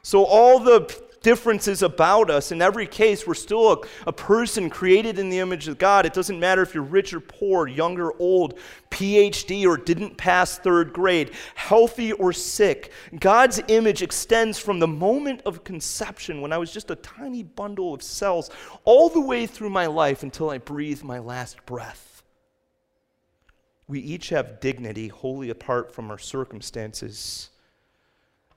So, 0.02 0.24
all 0.24 0.58
the 0.58 1.09
differences 1.22 1.82
about 1.82 2.30
us. 2.30 2.52
In 2.52 2.62
every 2.62 2.86
case, 2.86 3.26
we're 3.26 3.34
still 3.34 3.72
a, 3.72 3.78
a 4.06 4.12
person 4.12 4.70
created 4.70 5.18
in 5.18 5.28
the 5.28 5.38
image 5.38 5.68
of 5.68 5.78
God. 5.78 6.06
It 6.06 6.14
doesn't 6.14 6.40
matter 6.40 6.62
if 6.62 6.74
you're 6.74 6.82
rich 6.82 7.12
or 7.12 7.20
poor, 7.20 7.66
young 7.66 7.98
or 7.98 8.14
old, 8.18 8.58
PhD 8.90 9.66
or 9.66 9.76
didn't 9.76 10.16
pass 10.16 10.58
third 10.58 10.92
grade, 10.92 11.32
healthy 11.54 12.12
or 12.12 12.32
sick. 12.32 12.92
God's 13.18 13.60
image 13.68 14.02
extends 14.02 14.58
from 14.58 14.78
the 14.78 14.88
moment 14.88 15.42
of 15.44 15.64
conception, 15.64 16.40
when 16.40 16.52
I 16.52 16.58
was 16.58 16.72
just 16.72 16.90
a 16.90 16.96
tiny 16.96 17.42
bundle 17.42 17.92
of 17.94 18.02
cells, 18.02 18.50
all 18.84 19.08
the 19.08 19.20
way 19.20 19.46
through 19.46 19.70
my 19.70 19.86
life 19.86 20.22
until 20.22 20.50
I 20.50 20.58
breathe 20.58 21.02
my 21.02 21.18
last 21.18 21.64
breath. 21.66 22.22
We 23.88 24.00
each 24.00 24.28
have 24.28 24.60
dignity 24.60 25.08
wholly 25.08 25.50
apart 25.50 25.92
from 25.92 26.10
our 26.10 26.18
circumstances 26.18 27.50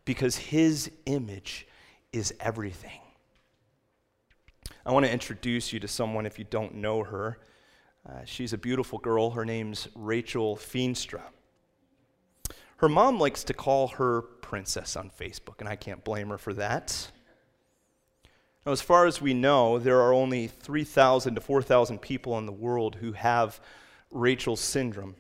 because 0.06 0.38
His 0.38 0.92
image 1.06 1.66
is 2.14 2.34
everything. 2.40 3.02
I 4.86 4.92
want 4.92 5.06
to 5.06 5.12
introduce 5.12 5.74
you 5.74 5.80
to 5.80 5.88
someone 5.88 6.26
if 6.26 6.38
you 6.38 6.46
don't 6.50 6.76
know 6.76 7.04
her. 7.04 7.40
Uh, 8.08 8.24
she's 8.26 8.54
a 8.54 8.58
beautiful 8.58 9.00
girl. 9.00 9.32
Her 9.32 9.46
name's 9.46 9.88
Rachel 9.96 10.56
Feenstra. 10.56 11.22
Her 12.78 12.90
mom 12.90 13.18
likes 13.18 13.44
to 13.46 13.54
call 13.54 13.88
her 13.90 14.22
princess 14.22 14.96
on 14.96 15.10
Facebook, 15.10 15.60
and 15.60 15.70
I 15.70 15.76
can't 15.76 16.04
blame 16.04 16.30
her 16.30 16.38
for 16.38 16.54
that. 16.54 17.12
Now, 18.66 18.72
as 18.74 18.82
far 18.82 19.06
as 19.06 19.22
we 19.22 19.34
know, 19.34 19.80
there 19.80 20.02
are 20.02 20.14
only 20.14 20.48
3,000 20.48 21.36
to 21.36 21.42
4,000 21.42 22.02
people 22.02 22.38
in 22.38 22.46
the 22.46 22.52
world 22.52 22.96
who 22.96 23.14
have 23.14 23.60
Rachel's 24.12 24.62
syndrome. 24.62 25.16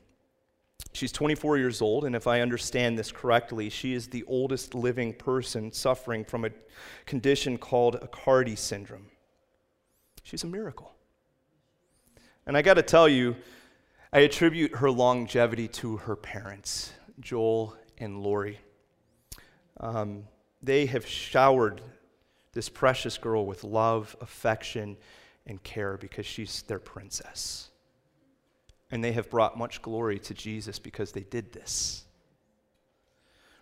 She's 0.93 1.12
24 1.12 1.57
years 1.57 1.81
old, 1.81 2.05
and 2.05 2.15
if 2.15 2.27
I 2.27 2.41
understand 2.41 3.00
this 3.00 3.12
correctly, 3.12 3.69
she 3.69 3.93
is 3.93 4.07
the 4.07 4.23
oldest 4.25 4.75
living 4.75 5.13
person 5.13 5.71
suffering 5.71 6.23
from 6.23 6.45
a 6.45 6.51
condition 7.07 7.57
called 7.57 8.00
Aicardi 8.00 8.55
syndrome. 8.55 9.07
She's 10.21 10.43
a 10.43 10.47
miracle. 10.47 10.93
And 12.45 12.55
I 12.55 12.62
got 12.62 12.75
to 12.75 12.83
tell 12.83 13.09
you, 13.09 13.35
I 14.12 14.19
attribute 14.19 14.75
her 14.75 14.91
longevity 14.91 15.67
to 15.69 15.97
her 15.97 16.15
parents, 16.15 16.93
Joel 17.19 17.75
and 17.97 18.21
Lori. 18.21 18.59
Um, 19.79 20.25
they 20.62 20.85
have 20.85 21.07
showered 21.07 21.81
this 22.53 22.69
precious 22.69 23.17
girl 23.17 23.47
with 23.47 23.63
love, 23.63 24.15
affection, 24.21 24.97
and 25.47 25.62
care 25.63 25.97
because 25.97 26.27
she's 26.27 26.62
their 26.63 26.79
princess 26.79 27.71
and 28.93 29.03
they 29.03 29.12
have 29.12 29.27
brought 29.27 29.57
much 29.57 29.81
glory 29.81 30.19
to 30.19 30.35
Jesus 30.35 30.77
because 30.77 31.13
they 31.13 31.23
did 31.23 31.51
this. 31.51 32.05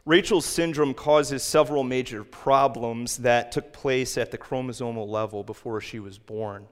Rachel's 0.04 0.46
syndrome 0.46 0.94
causes 0.94 1.42
several 1.42 1.86
major 1.86 2.26
problems 2.26 3.16
that 3.20 3.54
took 3.54 3.72
place 3.72 4.18
at 4.18 4.32
the 4.32 4.38
chromosomal 4.38 5.08
level 5.08 5.42
before 5.46 5.80
she 5.80 6.00
was 6.00 6.18
born. 6.18 6.66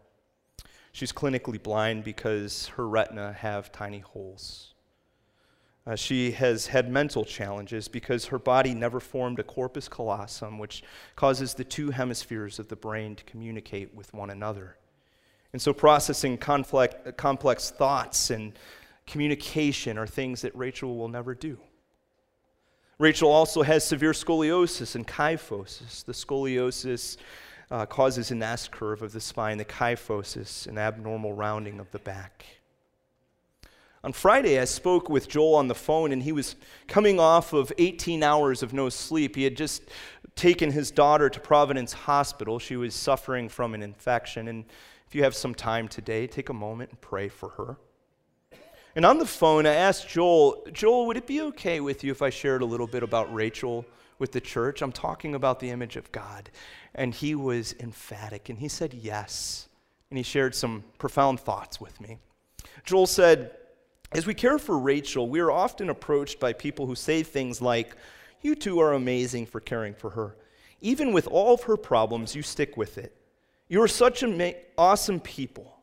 She's 0.91 1.13
clinically 1.13 1.63
blind 1.63 2.03
because 2.03 2.67
her 2.75 2.85
retina 2.85 3.31
have 3.31 3.71
tiny 3.71 3.99
holes. 3.99 4.73
Uh, 5.87 5.95
she 5.95 6.31
has 6.31 6.67
had 6.67 6.91
mental 6.91 7.23
challenges 7.23 7.87
because 7.87 8.25
her 8.25 8.39
body 8.39 8.73
never 8.73 8.99
formed 8.99 9.39
a 9.39 9.43
corpus 9.43 9.87
callosum, 9.87 10.59
which 10.59 10.83
causes 11.15 11.53
the 11.53 11.63
two 11.63 11.91
hemispheres 11.91 12.59
of 12.59 12.67
the 12.67 12.75
brain 12.75 13.15
to 13.15 13.23
communicate 13.23 13.95
with 13.95 14.13
one 14.13 14.31
another. 14.31 14.75
And 15.51 15.61
so, 15.61 15.73
processing 15.73 16.37
complex, 16.37 16.95
complex 17.17 17.71
thoughts 17.71 18.29
and 18.29 18.53
communication 19.07 19.97
are 19.97 20.05
things 20.05 20.41
that 20.41 20.55
Rachel 20.55 20.95
will 20.95 21.07
never 21.07 21.33
do. 21.33 21.57
Rachel 22.99 23.31
also 23.31 23.63
has 23.63 23.83
severe 23.83 24.11
scoliosis 24.11 24.95
and 24.95 25.07
kyphosis. 25.07 26.03
The 26.03 26.11
scoliosis 26.11 27.17
uh, 27.71 27.85
causes 27.85 28.29
an 28.31 28.43
S 28.43 28.67
curve 28.67 29.01
of 29.01 29.11
the 29.11 29.21
spine, 29.21 29.57
the 29.57 29.65
kyphosis, 29.65 30.67
an 30.67 30.77
abnormal 30.77 31.33
rounding 31.33 31.79
of 31.79 31.89
the 31.91 31.99
back. 31.99 32.45
On 34.03 34.13
Friday, 34.13 34.59
I 34.59 34.65
spoke 34.65 35.09
with 35.09 35.27
Joel 35.27 35.55
on 35.55 35.67
the 35.67 35.75
phone, 35.75 36.11
and 36.11 36.23
he 36.23 36.31
was 36.31 36.55
coming 36.87 37.19
off 37.19 37.51
of 37.51 37.71
18 37.77 38.23
hours 38.23 38.63
of 38.63 38.73
no 38.73 38.87
sleep. 38.87 39.35
He 39.35 39.43
had 39.43 39.57
just 39.57 39.83
taken 40.35 40.71
his 40.71 40.89
daughter 40.89 41.29
to 41.29 41.39
Providence 41.39 41.91
Hospital. 41.91 42.59
She 42.59 42.77
was 42.77 42.95
suffering 42.95 43.49
from 43.49 43.73
an 43.73 43.83
infection. 43.83 44.47
And 44.47 44.65
if 45.09 45.15
you 45.15 45.23
have 45.23 45.33
some 45.33 45.55
time 45.55 45.87
today, 45.87 46.27
take 46.27 46.49
a 46.49 46.53
moment 46.53 46.91
and 46.91 47.01
pray 47.01 47.29
for 47.29 47.49
her. 47.49 47.77
And 48.95 49.03
on 49.03 49.17
the 49.17 49.25
phone, 49.25 49.65
I 49.65 49.73
asked 49.73 50.07
Joel, 50.07 50.67
Joel, 50.71 51.07
would 51.07 51.17
it 51.17 51.25
be 51.25 51.41
okay 51.41 51.79
with 51.79 52.03
you 52.03 52.11
if 52.11 52.21
I 52.21 52.29
shared 52.29 52.61
a 52.61 52.65
little 52.65 52.85
bit 52.85 53.01
about 53.01 53.33
Rachel 53.33 53.87
with 54.19 54.33
the 54.33 54.39
church? 54.39 54.83
I'm 54.83 54.91
talking 54.91 55.33
about 55.33 55.59
the 55.59 55.71
image 55.71 55.95
of 55.95 56.11
God. 56.11 56.51
And 56.93 57.15
he 57.15 57.33
was 57.33 57.73
emphatic, 57.79 58.49
and 58.49 58.59
he 58.59 58.67
said 58.67 58.93
yes. 58.93 59.67
And 60.11 60.17
he 60.17 60.23
shared 60.23 60.53
some 60.53 60.83
profound 60.99 61.39
thoughts 61.39 61.81
with 61.81 61.99
me. 61.99 62.19
Joel 62.83 63.07
said, 63.07 63.57
As 64.11 64.27
we 64.27 64.35
care 64.35 64.59
for 64.59 64.77
Rachel, 64.77 65.27
we 65.27 65.39
are 65.39 65.49
often 65.49 65.89
approached 65.89 66.39
by 66.39 66.53
people 66.53 66.85
who 66.85 66.93
say 66.93 67.23
things 67.23 67.63
like, 67.63 67.95
You 68.43 68.53
two 68.53 68.79
are 68.79 68.93
amazing 68.93 69.47
for 69.47 69.59
caring 69.59 69.95
for 69.95 70.11
her. 70.11 70.35
Even 70.81 71.13
with 71.13 71.25
all 71.25 71.55
of 71.55 71.63
her 71.63 71.77
problems, 71.77 72.35
you 72.35 72.43
stick 72.43 72.77
with 72.77 72.99
it. 72.99 73.18
You're 73.69 73.87
such 73.87 74.23
an 74.23 74.53
awesome 74.77 75.19
people. 75.19 75.77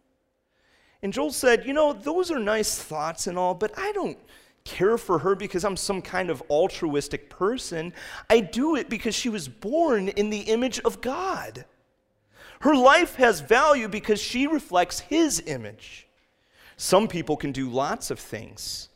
And 1.03 1.13
Joel 1.13 1.31
said, 1.31 1.65
You 1.65 1.73
know, 1.73 1.93
those 1.93 2.31
are 2.31 2.39
nice 2.39 2.77
thoughts 2.77 3.29
and 3.29 3.39
all, 3.39 3.55
but 3.55 3.73
I 3.79 3.93
don't 3.93 4.19
care 4.65 4.99
for 4.99 5.21
her 5.21 5.37
because 5.37 5.65
I'm 5.65 5.77
some 5.77 6.03
kind 6.03 6.29
of 6.29 6.43
altruistic 6.51 7.31
person. 7.31 7.95
I 8.29 8.41
do 8.41 8.75
it 8.75 8.91
because 8.91 9.15
she 9.15 9.29
was 9.29 9.49
born 9.49 10.09
in 10.09 10.31
the 10.31 10.41
image 10.41 10.81
of 10.81 11.01
God. 11.01 11.65
Her 12.61 12.75
life 12.75 13.15
has 13.17 13.41
value 13.41 13.89
because 13.89 14.21
she 14.21 14.49
reflects 14.49 15.01
His 15.01 15.41
image. 15.47 16.09
Some 16.77 17.07
people 17.07 17.37
can 17.37 17.53
do 17.53 17.71
lots 17.71 18.11
of 18.11 18.19
things. 18.19 18.89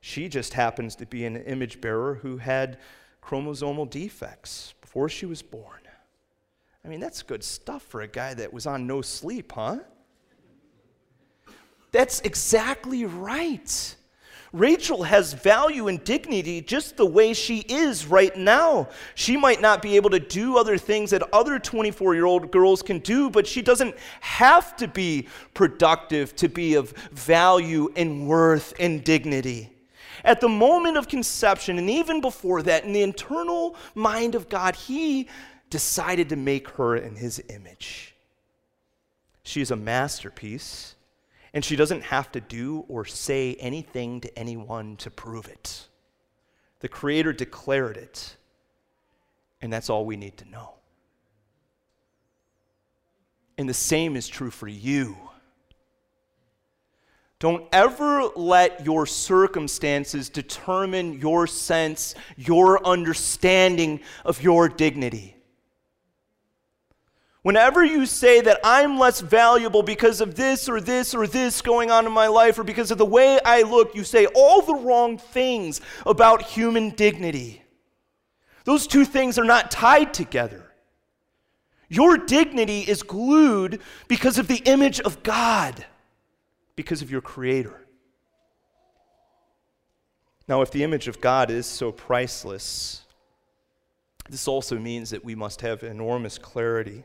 She 0.00 0.28
just 0.28 0.54
happens 0.54 0.96
to 0.96 1.06
be 1.06 1.26
an 1.26 1.36
image 1.36 1.80
bearer 1.80 2.14
who 2.14 2.38
had 2.38 2.78
chromosomal 3.22 3.90
defects 3.90 4.72
before 4.80 5.08
she 5.08 5.26
was 5.26 5.42
born. 5.42 5.87
I 6.88 6.90
mean, 6.90 7.00
that's 7.00 7.22
good 7.22 7.44
stuff 7.44 7.82
for 7.82 8.00
a 8.00 8.08
guy 8.08 8.32
that 8.32 8.50
was 8.50 8.66
on 8.66 8.86
no 8.86 9.02
sleep, 9.02 9.52
huh? 9.52 9.76
That's 11.92 12.20
exactly 12.20 13.04
right. 13.04 13.94
Rachel 14.54 15.02
has 15.02 15.34
value 15.34 15.88
and 15.88 16.02
dignity 16.02 16.62
just 16.62 16.96
the 16.96 17.04
way 17.04 17.34
she 17.34 17.58
is 17.58 18.06
right 18.06 18.34
now. 18.34 18.88
She 19.14 19.36
might 19.36 19.60
not 19.60 19.82
be 19.82 19.96
able 19.96 20.08
to 20.08 20.18
do 20.18 20.56
other 20.56 20.78
things 20.78 21.10
that 21.10 21.22
other 21.30 21.58
24 21.58 22.14
year 22.14 22.24
old 22.24 22.50
girls 22.50 22.80
can 22.80 23.00
do, 23.00 23.28
but 23.28 23.46
she 23.46 23.60
doesn't 23.60 23.94
have 24.20 24.74
to 24.78 24.88
be 24.88 25.28
productive 25.52 26.34
to 26.36 26.48
be 26.48 26.72
of 26.72 26.92
value 27.12 27.92
and 27.96 28.26
worth 28.26 28.72
and 28.80 29.04
dignity. 29.04 29.68
At 30.24 30.40
the 30.40 30.48
moment 30.48 30.96
of 30.96 31.06
conception, 31.06 31.76
and 31.76 31.90
even 31.90 32.22
before 32.22 32.62
that, 32.62 32.84
in 32.84 32.94
the 32.94 33.02
internal 33.02 33.76
mind 33.94 34.34
of 34.34 34.48
God, 34.48 34.74
He 34.74 35.28
decided 35.70 36.28
to 36.30 36.36
make 36.36 36.68
her 36.70 36.96
in 36.96 37.16
His 37.16 37.42
image. 37.48 38.14
She 39.42 39.60
is 39.60 39.70
a 39.70 39.76
masterpiece 39.76 40.94
and 41.54 41.64
she 41.64 41.76
doesn't 41.76 42.02
have 42.02 42.30
to 42.32 42.40
do 42.40 42.84
or 42.88 43.04
say 43.04 43.54
anything 43.54 44.20
to 44.20 44.38
anyone 44.38 44.96
to 44.96 45.10
prove 45.10 45.48
it. 45.48 45.88
The 46.80 46.88
Creator 46.88 47.32
declared 47.32 47.96
it, 47.96 48.36
and 49.60 49.72
that's 49.72 49.90
all 49.90 50.04
we 50.04 50.16
need 50.16 50.36
to 50.38 50.48
know. 50.48 50.74
And 53.56 53.68
the 53.68 53.74
same 53.74 54.14
is 54.14 54.28
true 54.28 54.50
for 54.50 54.68
you. 54.68 55.16
Don't 57.40 57.66
ever 57.72 58.24
let 58.36 58.84
your 58.84 59.06
circumstances 59.06 60.28
determine 60.28 61.18
your 61.20 61.46
sense, 61.46 62.14
your 62.36 62.84
understanding 62.86 64.00
of 64.24 64.42
your 64.42 64.68
dignity. 64.68 65.37
Whenever 67.42 67.84
you 67.84 68.04
say 68.04 68.40
that 68.40 68.60
I'm 68.64 68.98
less 68.98 69.20
valuable 69.20 69.82
because 69.82 70.20
of 70.20 70.34
this 70.34 70.68
or 70.68 70.80
this 70.80 71.14
or 71.14 71.26
this 71.26 71.62
going 71.62 71.90
on 71.90 72.04
in 72.04 72.12
my 72.12 72.26
life 72.26 72.58
or 72.58 72.64
because 72.64 72.90
of 72.90 72.98
the 72.98 73.06
way 73.06 73.38
I 73.44 73.62
look, 73.62 73.94
you 73.94 74.04
say 74.04 74.26
all 74.26 74.60
the 74.60 74.74
wrong 74.74 75.18
things 75.18 75.80
about 76.04 76.42
human 76.42 76.90
dignity. 76.90 77.62
Those 78.64 78.86
two 78.86 79.04
things 79.04 79.38
are 79.38 79.44
not 79.44 79.70
tied 79.70 80.12
together. 80.12 80.64
Your 81.88 82.18
dignity 82.18 82.80
is 82.80 83.02
glued 83.02 83.80
because 84.08 84.36
of 84.36 84.48
the 84.48 84.60
image 84.66 85.00
of 85.00 85.22
God, 85.22 85.86
because 86.76 87.02
of 87.02 87.10
your 87.10 87.22
Creator. 87.22 87.86
Now, 90.48 90.60
if 90.62 90.70
the 90.70 90.82
image 90.82 91.08
of 91.08 91.20
God 91.20 91.50
is 91.50 91.66
so 91.66 91.92
priceless, 91.92 93.06
this 94.28 94.48
also 94.48 94.78
means 94.78 95.10
that 95.10 95.24
we 95.24 95.34
must 95.34 95.60
have 95.60 95.82
enormous 95.82 96.36
clarity 96.36 97.04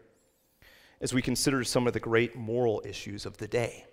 as 1.04 1.14
we 1.14 1.22
consider 1.22 1.66
some 1.66 1.86
of 1.86 1.92
the 1.92 2.00
great 2.00 2.34
moral 2.34 2.82
issues 2.86 3.26
of 3.26 3.36
the 3.38 3.48
day. 3.48 3.86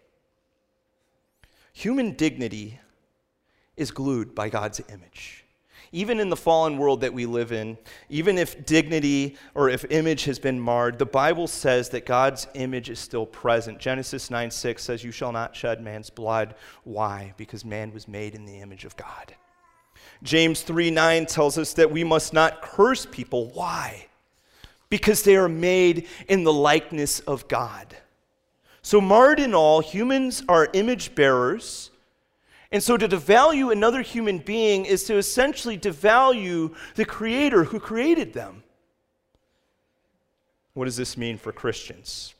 Human 1.72 2.12
dignity 2.12 2.78
is 3.76 3.90
glued 3.90 4.32
by 4.32 4.48
God's 4.48 4.80
image. 4.88 5.44
Even 5.90 6.20
in 6.20 6.30
the 6.30 6.36
fallen 6.36 6.78
world 6.78 7.00
that 7.00 7.12
we 7.12 7.26
live 7.26 7.50
in, 7.50 7.76
even 8.10 8.38
if 8.38 8.64
dignity 8.64 9.36
or 9.56 9.68
if 9.68 9.84
image 9.90 10.24
has 10.24 10.38
been 10.38 10.60
marred, 10.60 11.00
the 11.00 11.06
Bible 11.06 11.48
says 11.48 11.88
that 11.88 12.06
God's 12.06 12.46
image 12.54 12.88
is 12.88 13.00
still 13.00 13.26
present. 13.26 13.80
Genesis 13.80 14.30
9 14.30 14.48
6 14.52 14.80
says, 14.80 15.02
You 15.02 15.10
shall 15.10 15.32
not 15.32 15.56
shed 15.56 15.82
man's 15.82 16.10
blood. 16.10 16.54
Why? 16.84 17.34
Because 17.36 17.64
man 17.64 17.92
was 17.92 18.06
made 18.06 18.36
in 18.36 18.46
the 18.46 18.60
image 18.60 18.84
of 18.84 18.96
God. 18.96 19.34
James 20.22 20.62
3 20.62 20.92
9 20.92 21.26
tells 21.26 21.58
us 21.58 21.72
that 21.72 21.90
we 21.90 22.04
must 22.04 22.32
not 22.32 22.62
curse 22.62 23.04
people. 23.04 23.50
Why? 23.50 24.06
Because 24.90 25.22
they 25.22 25.36
are 25.36 25.48
made 25.48 26.06
in 26.28 26.44
the 26.44 26.52
likeness 26.52 27.20
of 27.20 27.48
God. 27.48 27.96
So, 28.82 29.00
marred 29.00 29.40
in 29.40 29.54
all, 29.54 29.80
humans 29.80 30.42
are 30.48 30.68
image 30.72 31.14
bearers. 31.14 31.90
And 32.72 32.82
so, 32.82 32.96
to 32.96 33.08
devalue 33.08 33.72
another 33.72 34.02
human 34.02 34.38
being 34.38 34.84
is 34.84 35.04
to 35.04 35.16
essentially 35.16 35.78
devalue 35.78 36.74
the 36.94 37.04
Creator 37.04 37.64
who 37.64 37.80
created 37.80 38.32
them. 38.32 38.62
What 40.74 40.86
does 40.86 40.96
this 40.96 41.16
mean 41.16 41.36
for 41.36 41.52
Christians? 41.52 42.34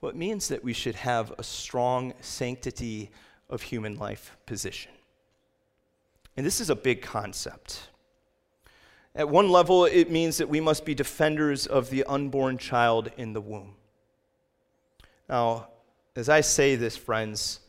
Well, 0.00 0.10
it 0.10 0.16
means 0.16 0.48
that 0.48 0.64
we 0.64 0.72
should 0.72 0.94
have 0.94 1.32
a 1.38 1.42
strong 1.42 2.14
sanctity 2.20 3.10
of 3.50 3.62
human 3.62 3.96
life 3.96 4.36
position. 4.46 4.92
And 6.36 6.46
this 6.46 6.60
is 6.60 6.70
a 6.70 6.76
big 6.76 7.02
concept. 7.02 7.89
At 9.14 9.28
one 9.28 9.50
level, 9.50 9.86
it 9.86 10.10
means 10.10 10.38
that 10.38 10.48
we 10.48 10.60
must 10.60 10.84
be 10.84 10.94
defenders 10.94 11.66
of 11.66 11.90
the 11.90 12.04
unborn 12.04 12.58
child 12.58 13.10
in 13.16 13.32
the 13.32 13.40
womb. 13.40 13.74
Now, 15.28 15.68
as 16.14 16.28
I 16.28 16.40
say 16.40 16.76
this, 16.76 16.96
friends, 16.96 17.60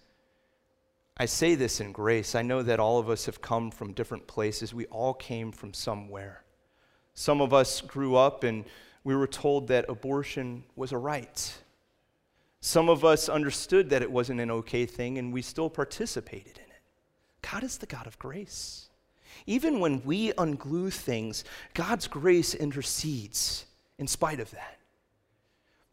I 1.18 1.26
say 1.26 1.56
this 1.56 1.80
in 1.80 1.92
grace. 1.92 2.36
I 2.36 2.42
know 2.42 2.62
that 2.64 2.80
all 2.80 3.00
of 3.00 3.10
us 3.10 3.26
have 3.26 3.42
come 3.42 3.72
from 3.72 3.94
different 3.94 4.28
places. 4.28 4.74
We 4.74 4.86
all 4.88 5.14
came 5.14 5.52
from 5.52 5.74
somewhere. 5.74 6.44
Some 7.14 7.42
of 7.42 7.54
us 7.54 7.82
grew 7.82 8.16
up 8.16 8.44
and 8.44 8.66
we 9.04 9.16
were 9.16 9.28
told 9.28 9.68
that 9.68 9.90
abortion 9.90 10.64
was 10.76 10.92
a 10.92 10.98
right. 10.98 11.58
Some 12.60 12.90
of 12.90 13.04
us 13.04 13.30
understood 13.30 13.90
that 13.90 14.04
it 14.04 14.12
wasn't 14.12 14.40
an 14.40 14.52
okay 14.52 14.86
thing 14.86 15.18
and 15.18 15.34
we 15.34 15.42
still 15.42 15.70
participated 15.70 16.58
in 16.58 16.72
it. 16.72 16.82
God 17.42 17.64
is 17.64 17.80
the 17.80 17.88
God 17.88 18.06
of 18.06 18.20
grace. 18.20 18.90
Even 19.46 19.80
when 19.80 20.04
we 20.04 20.32
unglue 20.34 20.94
things, 20.94 21.44
God's 21.74 22.08
grace 22.08 22.54
intercedes 22.54 23.66
in 23.98 24.08
spite 24.08 24.40
of 24.40 24.52
that. 24.52 24.78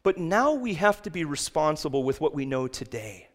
But 0.03 0.17
now 0.17 0.53
we 0.53 0.75
have 0.75 1.01
to 1.03 1.09
be 1.09 1.23
responsible 1.25 2.03
with 2.03 2.21
what 2.21 2.33
we 2.33 2.45
know 2.45 2.67
today. 2.67 3.27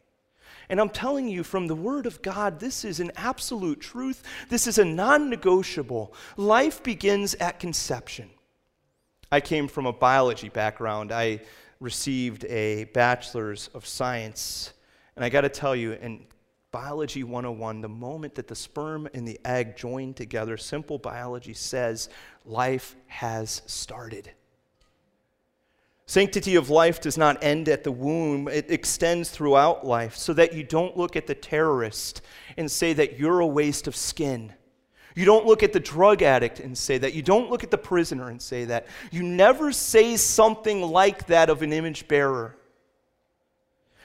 And 0.68 0.81
I'm 0.81 0.88
telling 0.88 1.29
you 1.29 1.44
from 1.44 1.66
the 1.66 1.74
Word 1.74 2.07
of 2.07 2.22
God, 2.22 2.59
this 2.59 2.85
is 2.85 3.00
an 3.00 3.12
absolute 3.16 3.81
truth. 3.81 4.22
This 4.48 4.66
is 4.66 4.79
a 4.79 4.85
non 4.85 5.29
negotiable. 5.29 6.14
Life 6.37 6.83
begins 6.83 7.35
at 7.35 7.61
conception. 7.61 8.31
I 9.31 9.40
came 9.40 9.68
from 9.68 9.87
a 9.87 9.92
biology 9.92 10.48
background. 10.48 11.12
I 11.12 11.40
received 11.81 12.44
a 12.46 12.85
bachelor's 12.85 13.68
of 13.74 13.87
science. 13.87 14.72
And 15.16 15.24
I 15.24 15.29
got 15.29 15.42
to 15.42 15.48
tell 15.48 15.77
you, 15.77 15.92
in 15.92 16.24
Biology 16.74 17.22
101, 17.22 17.82
the 17.82 17.88
moment 17.88 18.34
that 18.34 18.48
the 18.48 18.56
sperm 18.56 19.08
and 19.14 19.28
the 19.28 19.38
egg 19.44 19.76
join 19.76 20.12
together, 20.12 20.56
simple 20.56 20.98
biology 20.98 21.54
says 21.54 22.08
life 22.44 22.96
has 23.06 23.62
started. 23.66 24.32
Sanctity 26.06 26.56
of 26.56 26.70
life 26.70 27.00
does 27.00 27.16
not 27.16 27.44
end 27.44 27.68
at 27.68 27.84
the 27.84 27.92
womb, 27.92 28.48
it 28.48 28.72
extends 28.72 29.30
throughout 29.30 29.87
life 29.87 30.16
so 30.16 30.32
that 30.32 30.52
you 30.52 30.64
don't 30.64 30.96
look 30.96 31.14
at 31.14 31.28
the 31.28 31.34
terrorist 31.37 32.22
and 32.56 32.68
say 32.68 32.92
that 32.92 33.20
you're 33.20 33.38
a 33.38 33.46
waste 33.46 33.87
of 33.87 33.94
skin. 33.94 34.52
You 35.14 35.26
don't 35.26 35.46
look 35.46 35.62
at 35.62 35.72
the 35.72 35.78
drug 35.78 36.22
addict 36.22 36.58
and 36.58 36.76
say 36.76 36.98
that. 36.98 37.14
You 37.14 37.22
don't 37.22 37.50
look 37.50 37.62
at 37.62 37.70
the 37.70 37.78
prisoner 37.78 38.30
and 38.30 38.42
say 38.42 38.64
that. 38.64 38.88
You 39.12 39.22
never 39.22 39.70
say 39.70 40.16
something 40.16 40.82
like 40.82 41.28
that 41.28 41.50
of 41.50 41.62
an 41.62 41.72
image 41.72 42.08
bearer. 42.08 42.56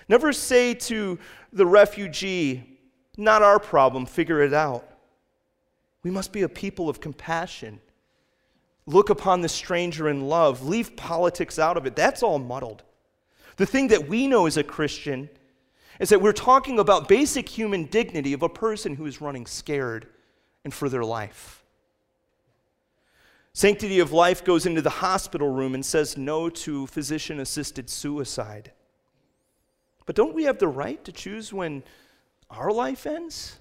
Never 0.09 0.33
say 0.33 0.73
to 0.73 1.17
the 1.53 1.65
refugee, 1.65 2.79
not 3.15 3.41
our 3.41 3.59
problem, 3.59 4.05
figure 4.05 4.41
it 4.41 4.53
out. 4.53 4.85
We 6.03 6.11
must 6.11 6.33
be 6.33 6.41
a 6.41 6.49
people 6.49 6.89
of 6.89 6.99
compassion 6.99 7.79
look 8.89 9.11
upon 9.11 9.41
the 9.41 9.49
stranger 9.49 10.09
in 10.09 10.27
love, 10.27 10.65
leave 10.65 10.95
politics 10.95 11.59
out 11.59 11.77
of 11.77 11.85
it. 11.85 11.95
That's 11.95 12.23
all 12.23 12.39
muddled. 12.39 12.81
The 13.57 13.67
thing 13.67 13.89
that 13.89 14.09
we 14.09 14.25
know 14.25 14.47
as 14.47 14.57
a 14.57 14.63
Christian 14.63 15.29
is 15.99 16.09
that 16.09 16.21
we're 16.21 16.33
talking 16.33 16.79
about 16.79 17.07
basic 17.07 17.47
human 17.47 17.85
dignity 17.85 18.33
of 18.33 18.41
a 18.41 18.49
person 18.49 18.95
who 18.95 19.05
is 19.05 19.21
running 19.21 19.45
scared 19.45 20.07
and 20.63 20.73
for 20.73 20.89
their 20.89 21.03
life. 21.03 21.63
Sanctity 23.53 23.99
of 23.99 24.11
life 24.11 24.43
goes 24.43 24.65
into 24.65 24.81
the 24.81 24.89
hospital 24.89 25.49
room 25.49 25.75
and 25.75 25.85
says 25.85 26.17
no 26.17 26.49
to 26.49 26.87
physician 26.87 27.39
assisted 27.39 27.89
suicide. 27.89 28.71
But 30.09 30.15
don't 30.15 30.33
we 30.33 30.45
have 30.45 30.57
the 30.57 30.67
right 30.67 31.05
to 31.05 31.11
choose 31.11 31.53
when 31.53 31.83
our 32.49 32.71
life 32.71 33.05
ends? 33.05 33.59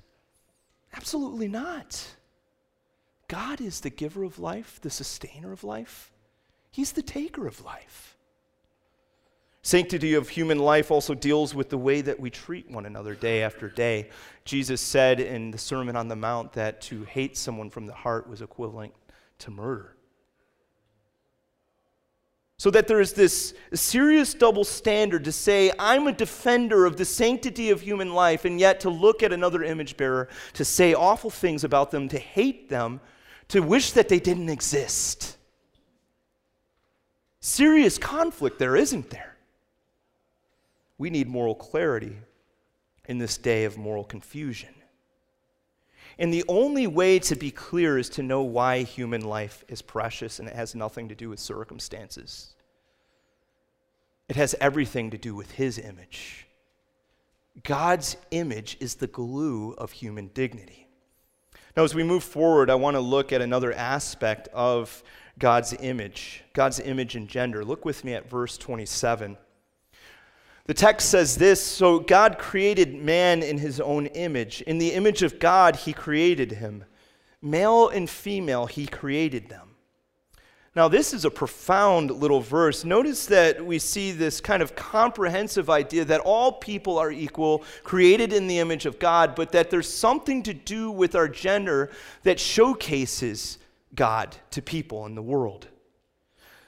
Absolutely 0.95 1.47
not. 1.47 2.03
God 3.29 3.61
is 3.61 3.81
the 3.81 3.91
giver 3.91 4.25
of 4.25 4.39
life, 4.39 4.81
the 4.81 4.89
sustainer 4.89 5.53
of 5.53 5.63
life. 5.63 6.11
He's 6.71 6.93
the 6.93 7.03
taker 7.03 7.47
of 7.47 7.63
life. 7.63 8.17
Sanctity 9.61 10.15
of 10.15 10.31
human 10.31 10.59
life 10.59 10.91
also 10.91 11.13
deals 11.13 11.55
with 11.55 11.69
the 11.69 11.77
way 11.77 12.01
that 12.01 12.19
we 12.19 12.31
treat 12.31 12.71
one 12.71 12.87
another 12.87 13.15
day 13.15 13.43
after 13.43 13.69
day. 13.69 14.09
Jesus 14.47 14.81
said 14.81 15.21
in 15.21 15.51
the 15.51 15.59
Sermon 15.59 15.97
on 15.97 16.09
the 16.09 16.17
Mount 16.17 16.55
that 16.55 16.81
to 16.81 17.05
hate 17.05 17.37
someone 17.37 17.69
from 17.69 17.85
the 17.85 17.93
heart 17.93 18.27
was 18.27 18.41
equivalent 18.41 18.95
to 19.41 19.51
murder. 19.51 19.98
So 22.59 22.71
that 22.73 22.89
there 22.89 23.01
is 23.01 23.13
this 23.13 23.55
serious 23.73 24.35
double 24.35 24.65
standard 24.65 25.25
to 25.25 25.33
say, 25.33 25.71
I'm 25.79 26.09
a 26.09 26.13
defender 26.13 26.87
of 26.87 26.97
the 26.97 27.05
sanctity 27.05 27.71
of 27.71 27.81
human 27.81 28.13
life, 28.13 28.45
and 28.45 28.59
yet 28.59 28.81
to 28.81 28.91
look 28.91 29.23
at 29.23 29.33
another 29.33 29.63
image 29.63 29.97
bearer, 29.97 30.29
to 30.55 30.65
say 30.65 30.93
awful 30.93 31.31
things 31.31 31.63
about 31.63 31.93
them, 31.93 32.09
to 32.09 32.19
hate 32.19 32.69
them, 32.69 33.01
to 33.49 33.61
wish 33.61 33.93
that 33.93 34.09
they 34.09 34.19
didn't 34.19 34.49
exist. 34.49 35.37
Serious 37.41 37.97
conflict 37.97 38.59
there, 38.59 38.75
isn't 38.75 39.11
there? 39.11 39.37
We 40.99 41.11
need 41.11 41.29
moral 41.29 41.55
clarity 41.55 42.17
in 43.09 43.19
this 43.19 43.39
day 43.39 43.65
of 43.65 43.79
moral 43.79 44.03
confusion. 44.03 44.75
And 46.19 46.33
the 46.33 46.45
only 46.49 46.87
way 46.87 47.19
to 47.21 47.37
be 47.37 47.51
clear 47.51 47.97
is 47.97 48.09
to 48.11 48.23
know 48.23 48.43
why 48.43 48.83
human 48.83 49.23
life 49.23 49.65
is 49.69 49.83
precious 49.83 50.41
and 50.41 50.49
it 50.49 50.55
has 50.55 50.75
nothing 50.75 51.09
to 51.09 51.15
do 51.15 51.29
with 51.29 51.39
circumstances. 51.39 52.55
It 54.29 54.37
has 54.37 54.55
everything 54.61 55.11
to 55.11 55.19
do 55.19 55.35
with 55.35 55.53
His 55.53 55.79
image. 55.79 56.47
God's 57.63 58.17
image 58.31 58.77
is 58.81 58.97
the 58.97 59.07
glue 59.07 59.73
of 59.73 59.93
human 59.93 60.29
dignity. 60.29 60.89
Now, 61.77 61.85
as 61.85 61.95
we 61.95 62.03
move 62.03 62.25
forward, 62.25 62.71
I 62.71 62.75
want 62.75 62.97
to 62.97 63.01
look 63.01 63.33
at 63.33 63.41
another 63.41 63.73
aspect 63.73 64.49
of 64.49 65.03
God's 65.39 65.73
image, 65.79 66.43
God's 66.53 66.81
image 66.81 67.15
and 67.15 67.29
gender. 67.29 67.65
Look 67.65 67.85
with 67.85 68.05
me 68.05 68.15
at 68.15 68.29
verse 68.29 68.59
27. 68.59 69.37
The 70.69 70.75
text 70.75 71.09
says 71.09 71.37
this 71.37 71.63
So 71.63 71.99
God 71.99 72.39
created 72.39 72.95
man 72.95 73.43
in 73.43 73.57
his 73.57 73.81
own 73.81 74.07
image. 74.07 74.61
In 74.63 74.77
the 74.77 74.93
image 74.93 75.23
of 75.23 75.39
God, 75.39 75.75
he 75.75 75.95
created 75.95 76.53
him. 76.53 76.85
Male 77.41 77.89
and 77.89 78.09
female, 78.09 78.67
he 78.67 78.87
created 78.87 79.49
them. 79.49 79.71
Now, 80.77 80.87
this 80.87 81.15
is 81.15 81.25
a 81.25 81.31
profound 81.31 82.11
little 82.11 82.43
verse. 82.43 82.85
Notice 82.85 83.25
that 83.27 83.65
we 83.65 83.79
see 83.79 84.13
this 84.13 84.43
kind 84.43 84.63
of 84.63 84.77
comprehensive 84.77 85.71
idea 85.71 86.05
that 86.05 86.21
all 86.21 86.53
people 86.53 86.99
are 86.99 87.11
equal, 87.11 87.65
created 87.83 88.35
in 88.35 88.47
the 88.47 88.59
image 88.59 88.85
of 88.85 88.99
God, 88.99 89.35
but 89.35 89.53
that 89.53 89.71
there's 89.71 89.89
something 89.89 90.43
to 90.43 90.53
do 90.53 90.91
with 90.91 91.15
our 91.15 91.29
gender 91.29 91.91
that 92.25 92.39
showcases 92.39 93.59
God 93.95 94.37
to 94.51 94.61
people 94.61 95.07
in 95.07 95.15
the 95.15 95.23
world. 95.23 95.67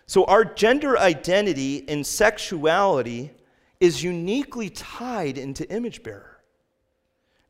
So, 0.06 0.24
our 0.24 0.46
gender 0.46 0.98
identity 0.98 1.86
and 1.86 2.04
sexuality 2.06 3.32
is 3.80 4.02
uniquely 4.02 4.68
tied 4.68 5.38
into 5.38 5.68
image 5.72 6.02
bearer. 6.02 6.40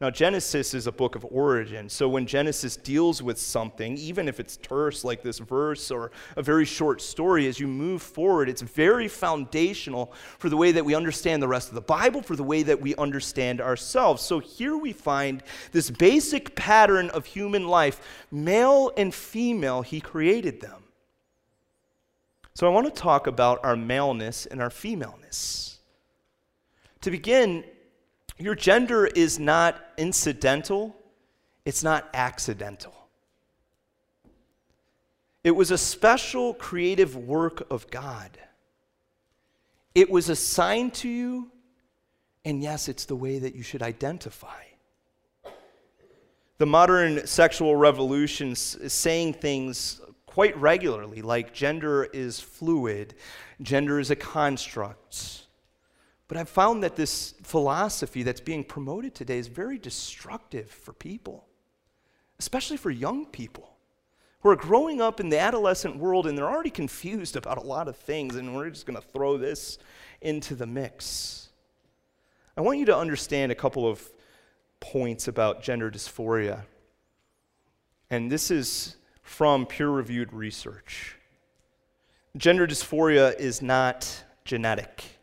Now, 0.00 0.08
Genesis 0.08 0.72
is 0.72 0.86
a 0.86 0.92
book 0.92 1.14
of 1.14 1.26
origin. 1.30 1.86
So 1.90 2.08
when 2.08 2.24
Genesis 2.24 2.74
deals 2.74 3.22
with 3.22 3.38
something, 3.38 3.98
even 3.98 4.28
if 4.28 4.40
it's 4.40 4.56
terse 4.56 5.04
like 5.04 5.22
this 5.22 5.38
verse 5.38 5.90
or 5.90 6.10
a 6.38 6.42
very 6.42 6.64
short 6.64 7.02
story, 7.02 7.46
as 7.48 7.60
you 7.60 7.68
move 7.68 8.00
forward, 8.00 8.48
it's 8.48 8.62
very 8.62 9.08
foundational 9.08 10.14
for 10.38 10.48
the 10.48 10.56
way 10.56 10.72
that 10.72 10.86
we 10.86 10.94
understand 10.94 11.42
the 11.42 11.48
rest 11.48 11.68
of 11.68 11.74
the 11.74 11.82
Bible, 11.82 12.22
for 12.22 12.34
the 12.34 12.42
way 12.42 12.62
that 12.62 12.80
we 12.80 12.94
understand 12.94 13.60
ourselves. 13.60 14.22
So 14.22 14.38
here 14.38 14.78
we 14.78 14.94
find 14.94 15.42
this 15.72 15.90
basic 15.90 16.56
pattern 16.56 17.10
of 17.10 17.26
human 17.26 17.68
life 17.68 18.24
male 18.30 18.92
and 18.96 19.12
female, 19.12 19.82
he 19.82 20.00
created 20.00 20.62
them. 20.62 20.82
So 22.54 22.66
I 22.66 22.70
want 22.70 22.86
to 22.86 23.02
talk 23.02 23.26
about 23.26 23.62
our 23.64 23.76
maleness 23.76 24.46
and 24.46 24.62
our 24.62 24.70
femaleness. 24.70 25.69
To 27.02 27.10
begin, 27.10 27.64
your 28.38 28.54
gender 28.54 29.06
is 29.06 29.38
not 29.38 29.82
incidental, 29.96 30.96
it's 31.64 31.82
not 31.82 32.08
accidental. 32.12 32.94
It 35.42 35.52
was 35.52 35.70
a 35.70 35.78
special 35.78 36.52
creative 36.52 37.16
work 37.16 37.66
of 37.70 37.90
God. 37.90 38.38
It 39.94 40.10
was 40.10 40.28
assigned 40.28 40.92
to 40.94 41.08
you, 41.08 41.50
and 42.44 42.62
yes, 42.62 42.88
it's 42.88 43.06
the 43.06 43.16
way 43.16 43.38
that 43.38 43.54
you 43.54 43.62
should 43.62 43.82
identify. 43.82 44.62
The 46.58 46.66
modern 46.66 47.26
sexual 47.26 47.74
revolution 47.76 48.52
is 48.52 48.92
saying 48.92 49.34
things 49.34 50.02
quite 50.26 50.56
regularly, 50.58 51.22
like 51.22 51.54
gender 51.54 52.04
is 52.04 52.38
fluid, 52.38 53.14
gender 53.62 53.98
is 53.98 54.10
a 54.10 54.16
construct. 54.16 55.46
But 56.30 56.38
I've 56.38 56.48
found 56.48 56.84
that 56.84 56.94
this 56.94 57.34
philosophy 57.42 58.22
that's 58.22 58.40
being 58.40 58.62
promoted 58.62 59.16
today 59.16 59.38
is 59.38 59.48
very 59.48 59.78
destructive 59.78 60.70
for 60.70 60.92
people, 60.92 61.48
especially 62.38 62.76
for 62.76 62.92
young 62.92 63.26
people 63.26 63.74
who 64.38 64.48
are 64.48 64.54
growing 64.54 65.00
up 65.00 65.18
in 65.18 65.28
the 65.28 65.40
adolescent 65.40 65.96
world 65.96 66.28
and 66.28 66.38
they're 66.38 66.48
already 66.48 66.70
confused 66.70 67.34
about 67.34 67.58
a 67.58 67.62
lot 67.62 67.88
of 67.88 67.96
things, 67.96 68.36
and 68.36 68.54
we're 68.54 68.70
just 68.70 68.86
going 68.86 68.94
to 68.94 69.04
throw 69.08 69.38
this 69.38 69.78
into 70.20 70.54
the 70.54 70.68
mix. 70.68 71.48
I 72.56 72.60
want 72.60 72.78
you 72.78 72.86
to 72.86 72.96
understand 72.96 73.50
a 73.50 73.56
couple 73.56 73.88
of 73.88 74.00
points 74.78 75.26
about 75.26 75.64
gender 75.64 75.90
dysphoria. 75.90 76.62
And 78.08 78.30
this 78.30 78.52
is 78.52 78.94
from 79.24 79.66
peer 79.66 79.90
reviewed 79.90 80.32
research. 80.32 81.16
Gender 82.36 82.68
dysphoria 82.68 83.36
is 83.36 83.60
not 83.60 84.22
genetic. 84.44 85.16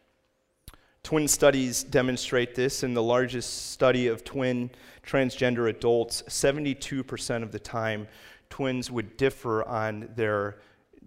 Twin 1.08 1.30
studies 1.30 1.84
demonstrate 1.84 2.54
this. 2.54 2.84
In 2.84 2.94
the 2.94 3.02
largest 3.02 3.72
study 3.72 4.08
of 4.08 4.26
twin 4.26 4.70
transgender 5.06 5.70
adults, 5.70 6.22
72% 6.24 7.44
of 7.44 7.54
the 7.54 7.60
time, 7.60 8.10
twins 8.50 8.92
would 8.92 9.16
differ 9.16 9.66
on 9.66 10.10
their 10.18 10.58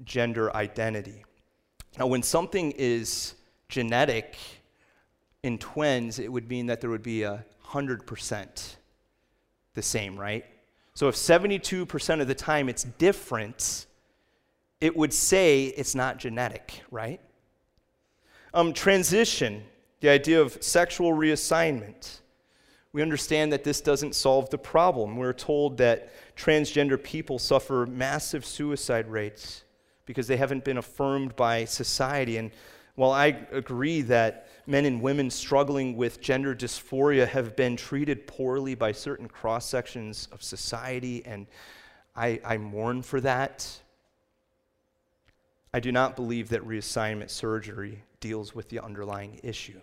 gender 0.03 0.57
identity. 0.57 1.23
Now, 1.99 2.07
when 2.07 2.23
something 2.23 2.73
is 2.79 3.35
genetic 3.69 4.39
in 5.43 5.59
twins, 5.59 6.19
it 6.19 6.33
would 6.33 6.49
mean 6.49 6.65
that 6.69 6.81
there 6.81 6.89
would 6.89 7.03
be 7.03 7.25
a 7.25 7.45
100% 7.67 8.77
the 9.75 9.83
same, 9.83 10.19
right? 10.19 10.47
So 10.95 11.09
if 11.09 11.15
72% 11.15 12.23
of 12.23 12.27
the 12.27 12.35
time 12.35 12.71
it's 12.71 12.85
different, 12.85 13.85
it 14.81 14.97
would 14.97 15.13
say 15.13 15.67
it's 15.67 15.95
not 15.95 16.17
genetic, 16.17 16.81
right? 16.91 17.21
Um, 18.55 18.73
transition 18.73 19.65
the 20.01 20.09
idea 20.09 20.41
of 20.41 20.63
sexual 20.63 21.13
reassignment. 21.13 22.21
We 22.93 23.03
understand 23.03 23.53
that 23.53 23.65
this 23.65 23.81
doesn't 23.81 24.15
solve 24.15 24.51
the 24.51 24.59
problem. 24.59 25.17
We're 25.17 25.33
told 25.33 25.77
that 25.79 26.11
transgender 26.37 27.01
people 27.01 27.39
suffer 27.39 27.87
massive 27.87 28.45
suicide 28.45 29.07
rates 29.09 29.65
because 30.07 30.27
they 30.27 30.37
haven't 30.37 30.65
been 30.65 30.79
affirmed 30.79 31.37
by 31.37 31.65
society. 31.67 32.37
And 32.39 32.51
while 32.97 33.13
I 33.13 33.47
agree 33.53 34.03
that 34.03 34.49
men 34.67 34.87
and 34.87 35.01
women 35.01 35.31
struggling 35.31 35.97
with 35.97 36.21
gender 36.21 36.55
dysphoria 36.55 37.29
have 37.29 37.55
been 37.55 37.77
treated 37.77 38.27
poorly 38.27 38.75
by 38.75 38.93
certain 38.93 39.29
cross 39.29 39.67
sections 39.67 40.29
of 40.33 40.43
society, 40.43 41.25
and 41.25 41.47
I, 42.17 42.41
I 42.45 42.57
mourn 42.57 43.03
for 43.03 43.21
that, 43.21 43.69
I 45.73 45.79
do 45.79 45.93
not 45.93 46.17
believe 46.17 46.49
that 46.49 46.67
reassignment 46.67 47.31
surgery 47.31 48.03
deals 48.19 48.55
with 48.55 48.69
the 48.69 48.81
underlying 48.81 49.39
issue. 49.45 49.81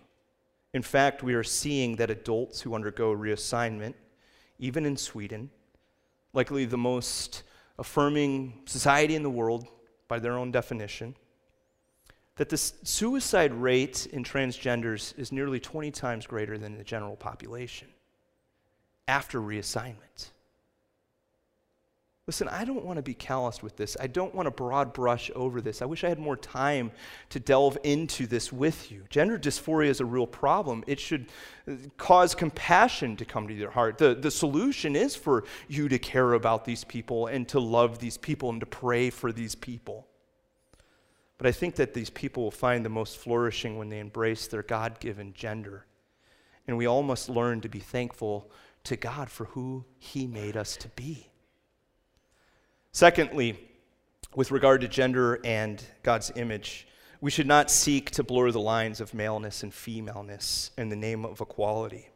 In 0.78 0.84
fact, 0.84 1.24
we 1.24 1.34
are 1.34 1.42
seeing 1.42 1.96
that 1.96 2.08
adults 2.08 2.60
who 2.60 2.72
undergo 2.72 3.12
reassignment, 3.12 3.94
even 4.60 4.86
in 4.86 4.96
Sweden, 4.96 5.50
likely 6.32 6.66
the 6.66 6.78
most 6.78 7.42
affirming 7.80 8.62
society 8.64 9.16
in 9.16 9.24
the 9.24 9.28
world 9.28 9.66
by 10.06 10.20
their 10.20 10.38
own 10.38 10.52
definition, 10.52 11.16
that 12.36 12.48
the 12.48 12.56
suicide 12.56 13.52
rate 13.52 14.06
in 14.12 14.22
transgenders 14.22 15.18
is 15.18 15.32
nearly 15.32 15.58
20 15.58 15.90
times 15.90 16.28
greater 16.28 16.56
than 16.56 16.78
the 16.78 16.84
general 16.84 17.16
population 17.16 17.88
after 19.08 19.40
reassignment. 19.40 20.30
Listen, 22.28 22.46
I 22.48 22.66
don't 22.66 22.84
want 22.84 22.98
to 22.98 23.02
be 23.02 23.14
calloused 23.14 23.62
with 23.62 23.78
this. 23.78 23.96
I 23.98 24.06
don't 24.06 24.34
want 24.34 24.44
to 24.44 24.50
broad 24.50 24.92
brush 24.92 25.30
over 25.34 25.62
this. 25.62 25.80
I 25.80 25.86
wish 25.86 26.04
I 26.04 26.10
had 26.10 26.18
more 26.18 26.36
time 26.36 26.92
to 27.30 27.40
delve 27.40 27.78
into 27.84 28.26
this 28.26 28.52
with 28.52 28.92
you. 28.92 29.04
Gender 29.08 29.38
dysphoria 29.38 29.88
is 29.88 30.00
a 30.00 30.04
real 30.04 30.26
problem. 30.26 30.84
It 30.86 31.00
should 31.00 31.28
uh, 31.66 31.76
cause 31.96 32.34
compassion 32.34 33.16
to 33.16 33.24
come 33.24 33.48
to 33.48 33.54
your 33.54 33.70
heart. 33.70 33.96
The, 33.96 34.14
the 34.14 34.30
solution 34.30 34.94
is 34.94 35.16
for 35.16 35.44
you 35.68 35.88
to 35.88 35.98
care 35.98 36.34
about 36.34 36.66
these 36.66 36.84
people 36.84 37.28
and 37.28 37.48
to 37.48 37.60
love 37.60 37.98
these 37.98 38.18
people 38.18 38.50
and 38.50 38.60
to 38.60 38.66
pray 38.66 39.08
for 39.08 39.32
these 39.32 39.54
people. 39.54 40.06
But 41.38 41.46
I 41.46 41.52
think 41.52 41.76
that 41.76 41.94
these 41.94 42.10
people 42.10 42.42
will 42.42 42.50
find 42.50 42.84
the 42.84 42.90
most 42.90 43.16
flourishing 43.16 43.78
when 43.78 43.88
they 43.88 44.00
embrace 44.00 44.48
their 44.48 44.62
God 44.62 45.00
given 45.00 45.32
gender. 45.32 45.86
And 46.66 46.76
we 46.76 46.86
all 46.86 47.02
must 47.02 47.30
learn 47.30 47.62
to 47.62 47.70
be 47.70 47.80
thankful 47.80 48.50
to 48.84 48.96
God 48.96 49.30
for 49.30 49.46
who 49.46 49.86
He 49.98 50.26
made 50.26 50.58
us 50.58 50.76
to 50.76 50.88
be. 50.88 51.27
Secondly, 52.92 53.58
with 54.34 54.50
regard 54.50 54.80
to 54.80 54.88
gender 54.88 55.40
and 55.44 55.82
God's 56.02 56.32
image, 56.36 56.86
we 57.20 57.30
should 57.30 57.46
not 57.46 57.70
seek 57.70 58.10
to 58.12 58.22
blur 58.22 58.50
the 58.50 58.60
lines 58.60 59.00
of 59.00 59.14
maleness 59.14 59.62
and 59.62 59.74
femaleness 59.74 60.70
in 60.78 60.88
the 60.88 60.96
name 60.96 61.24
of 61.24 61.40
equality. 61.40 62.08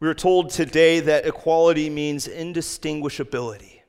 We 0.00 0.08
are 0.08 0.14
told 0.14 0.50
today 0.50 1.00
that 1.00 1.26
equality 1.26 1.90
means 1.90 2.26
indistinguishability. 2.26 3.80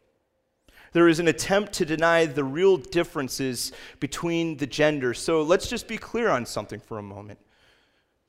There 0.94 1.08
is 1.08 1.20
an 1.20 1.30
attempt 1.30 1.74
to 1.74 1.86
deny 1.86 2.26
the 2.26 2.44
real 2.44 2.76
differences 2.76 3.72
between 4.00 4.58
the 4.58 4.68
genders. 4.68 5.20
So 5.20 5.42
let's 5.42 5.70
just 5.70 5.88
be 5.88 5.98
clear 5.98 6.28
on 6.30 6.46
something 6.46 6.82
for 6.82 6.98
a 6.98 7.04
moment. 7.04 7.40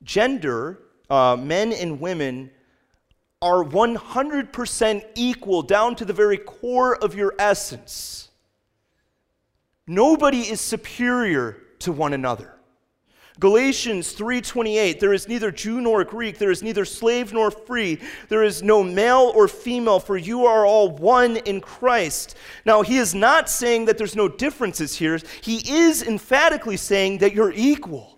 Gender, 0.01 0.79
uh, 1.09 1.35
men 1.37 1.73
and 1.73 1.99
women, 1.99 2.51
are 3.43 3.61
100% 3.63 5.05
equal 5.15 5.61
down 5.61 5.97
to 5.97 6.05
the 6.05 6.13
very 6.13 6.37
core 6.37 6.95
of 6.95 7.13
your 7.13 7.35
essence. 7.37 8.29
Nobody 9.85 10.39
is 10.39 10.61
superior 10.61 11.57
to 11.79 11.91
one 11.91 12.13
another. 12.13 12.53
Galatians 13.39 14.13
3:28 14.13 14.99
There 15.01 15.11
is 15.11 15.27
neither 15.27 15.51
Jew 15.51 15.81
nor 15.81 16.05
Greek 16.05 16.37
there 16.37 16.51
is 16.51 16.63
neither 16.63 16.85
slave 16.85 17.33
nor 17.33 17.49
free 17.51 17.99
there 18.29 18.43
is 18.43 18.61
no 18.61 18.83
male 18.83 19.31
or 19.35 19.47
female 19.47 19.99
for 19.99 20.15
you 20.15 20.45
are 20.45 20.65
all 20.65 20.89
one 20.89 21.37
in 21.37 21.59
Christ. 21.59 22.35
Now 22.63 22.83
he 22.83 22.97
is 22.97 23.13
not 23.13 23.49
saying 23.49 23.85
that 23.85 23.97
there's 23.97 24.15
no 24.15 24.29
differences 24.29 24.95
here. 24.95 25.19
He 25.41 25.57
is 25.77 26.03
emphatically 26.03 26.77
saying 26.77 27.17
that 27.17 27.33
you're 27.33 27.53
equal. 27.53 28.12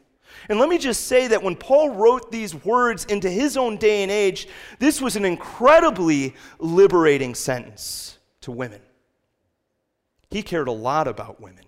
And 0.49 0.59
let 0.59 0.69
me 0.69 0.77
just 0.77 1.07
say 1.07 1.27
that 1.27 1.41
when 1.41 1.55
Paul 1.55 1.89
wrote 1.91 2.31
these 2.31 2.53
words 2.65 3.05
into 3.05 3.29
his 3.29 3.57
own 3.57 3.77
day 3.77 4.03
and 4.03 4.11
age, 4.11 4.47
this 4.79 5.01
was 5.01 5.15
an 5.15 5.25
incredibly 5.25 6.35
liberating 6.59 7.33
sentence 7.35 8.17
to 8.41 8.51
women. 8.51 8.81
He 10.29 10.43
cared 10.43 10.67
a 10.67 10.71
lot 10.71 11.07
about 11.07 11.41
women. 11.41 11.65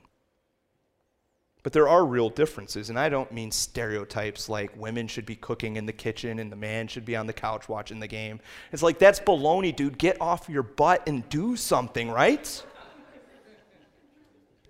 But 1.63 1.73
there 1.73 1.89
are 1.89 2.05
real 2.05 2.29
differences, 2.29 2.89
and 2.89 2.97
I 2.97 3.09
don't 3.09 3.29
mean 3.31 3.51
stereotypes 3.51 4.47
like 4.47 4.71
women 4.77 5.07
should 5.07 5.25
be 5.25 5.35
cooking 5.35 5.75
in 5.75 5.85
the 5.85 5.91
kitchen 5.91 6.39
and 6.39 6.49
the 6.49 6.55
man 6.55 6.87
should 6.87 7.03
be 7.03 7.15
on 7.15 7.27
the 7.27 7.33
couch 7.33 7.67
watching 7.67 7.99
the 7.99 8.07
game. 8.07 8.39
It's 8.71 8.83
like, 8.83 8.99
that's 8.99 9.19
baloney, 9.19 9.75
dude. 9.75 9.97
Get 9.97 10.21
off 10.21 10.47
your 10.47 10.63
butt 10.63 11.03
and 11.07 11.27
do 11.27 11.57
something, 11.57 12.09
right? 12.09 12.63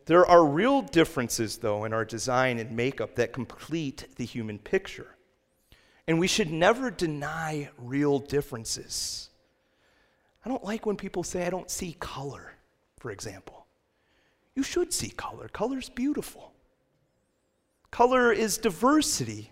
There 0.07 0.25
are 0.25 0.45
real 0.45 0.81
differences, 0.81 1.57
though, 1.57 1.83
in 1.83 1.91
our 1.91 2.05
design 2.05 2.59
and 2.59 2.71
makeup 2.71 3.15
that 3.15 3.33
complete 3.33 4.07
the 4.15 4.23
human 4.23 4.57
picture. 4.57 5.15
And 6.07 6.17
we 6.17 6.27
should 6.27 6.49
never 6.49 6.89
deny 6.89 7.69
real 7.77 8.17
differences. 8.17 9.29
I 10.45 10.49
don't 10.49 10.63
like 10.63 10.85
when 10.85 10.95
people 10.95 11.23
say, 11.23 11.45
I 11.45 11.49
don't 11.49 11.69
see 11.69 11.97
color, 11.99 12.53
for 12.97 13.11
example. 13.11 13.65
You 14.55 14.63
should 14.63 14.93
see 14.93 15.09
color. 15.09 15.49
Color's 15.49 15.89
beautiful. 15.89 16.53
Color 17.91 18.31
is 18.31 18.57
diversity. 18.57 19.51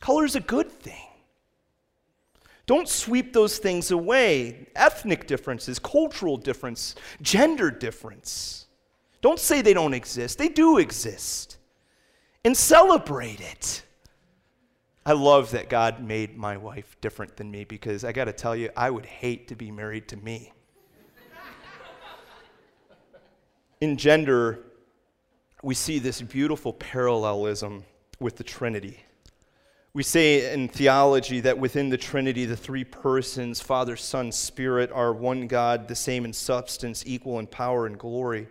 Color 0.00 0.24
is 0.24 0.34
a 0.34 0.40
good 0.40 0.72
thing. 0.72 1.08
Don't 2.64 2.88
sweep 2.88 3.34
those 3.34 3.58
things 3.58 3.90
away. 3.90 4.68
Ethnic 4.74 5.26
differences, 5.26 5.78
cultural 5.78 6.38
difference, 6.38 6.94
gender 7.20 7.70
difference. 7.70 8.61
Don't 9.22 9.38
say 9.38 9.62
they 9.62 9.72
don't 9.72 9.94
exist, 9.94 10.36
they 10.36 10.48
do 10.48 10.78
exist. 10.78 11.56
And 12.44 12.56
celebrate 12.56 13.40
it. 13.40 13.84
I 15.06 15.12
love 15.12 15.52
that 15.52 15.68
God 15.68 16.02
made 16.02 16.36
my 16.36 16.56
wife 16.56 16.96
different 17.00 17.36
than 17.36 17.50
me 17.50 17.64
because 17.64 18.04
I 18.04 18.12
got 18.12 18.24
to 18.24 18.32
tell 18.32 18.54
you, 18.54 18.70
I 18.76 18.90
would 18.90 19.06
hate 19.06 19.48
to 19.48 19.56
be 19.56 19.70
married 19.70 20.08
to 20.08 20.16
me. 20.16 20.52
In 23.80 23.96
gender, 23.96 24.60
we 25.62 25.74
see 25.74 25.98
this 25.98 26.20
beautiful 26.20 26.72
parallelism 26.72 27.84
with 28.20 28.36
the 28.36 28.44
Trinity. 28.44 29.00
We 29.92 30.02
say 30.02 30.52
in 30.52 30.68
theology 30.68 31.40
that 31.40 31.58
within 31.58 31.90
the 31.90 31.96
Trinity, 31.96 32.44
the 32.44 32.56
three 32.56 32.84
persons, 32.84 33.60
Father, 33.60 33.94
Son, 33.96 34.32
Spirit, 34.32 34.90
are 34.92 35.12
one 35.12 35.46
God, 35.46 35.86
the 35.86 35.94
same 35.94 36.24
in 36.24 36.32
substance, 36.32 37.04
equal 37.06 37.38
in 37.38 37.46
power 37.46 37.86
and 37.86 37.98
glory 37.98 38.48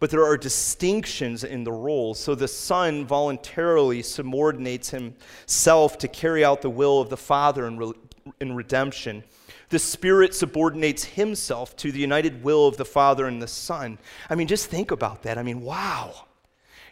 but 0.00 0.10
there 0.10 0.24
are 0.24 0.36
distinctions 0.36 1.44
in 1.44 1.62
the 1.62 1.70
roles. 1.70 2.18
So 2.18 2.34
the 2.34 2.48
Son 2.48 3.06
voluntarily 3.06 4.02
subordinates 4.02 4.90
himself 4.90 5.98
to 5.98 6.08
carry 6.08 6.42
out 6.42 6.62
the 6.62 6.70
will 6.70 7.00
of 7.00 7.10
the 7.10 7.18
Father 7.18 7.66
in, 7.66 7.76
re- 7.76 7.92
in 8.40 8.56
redemption. 8.56 9.22
The 9.68 9.78
Spirit 9.78 10.34
subordinates 10.34 11.04
himself 11.04 11.76
to 11.76 11.92
the 11.92 12.00
united 12.00 12.42
will 12.42 12.66
of 12.66 12.78
the 12.78 12.84
Father 12.84 13.26
and 13.26 13.40
the 13.42 13.46
Son. 13.46 13.98
I 14.30 14.34
mean, 14.34 14.48
just 14.48 14.66
think 14.66 14.90
about 14.90 15.22
that. 15.24 15.36
I 15.36 15.42
mean, 15.42 15.60
wow. 15.60 16.26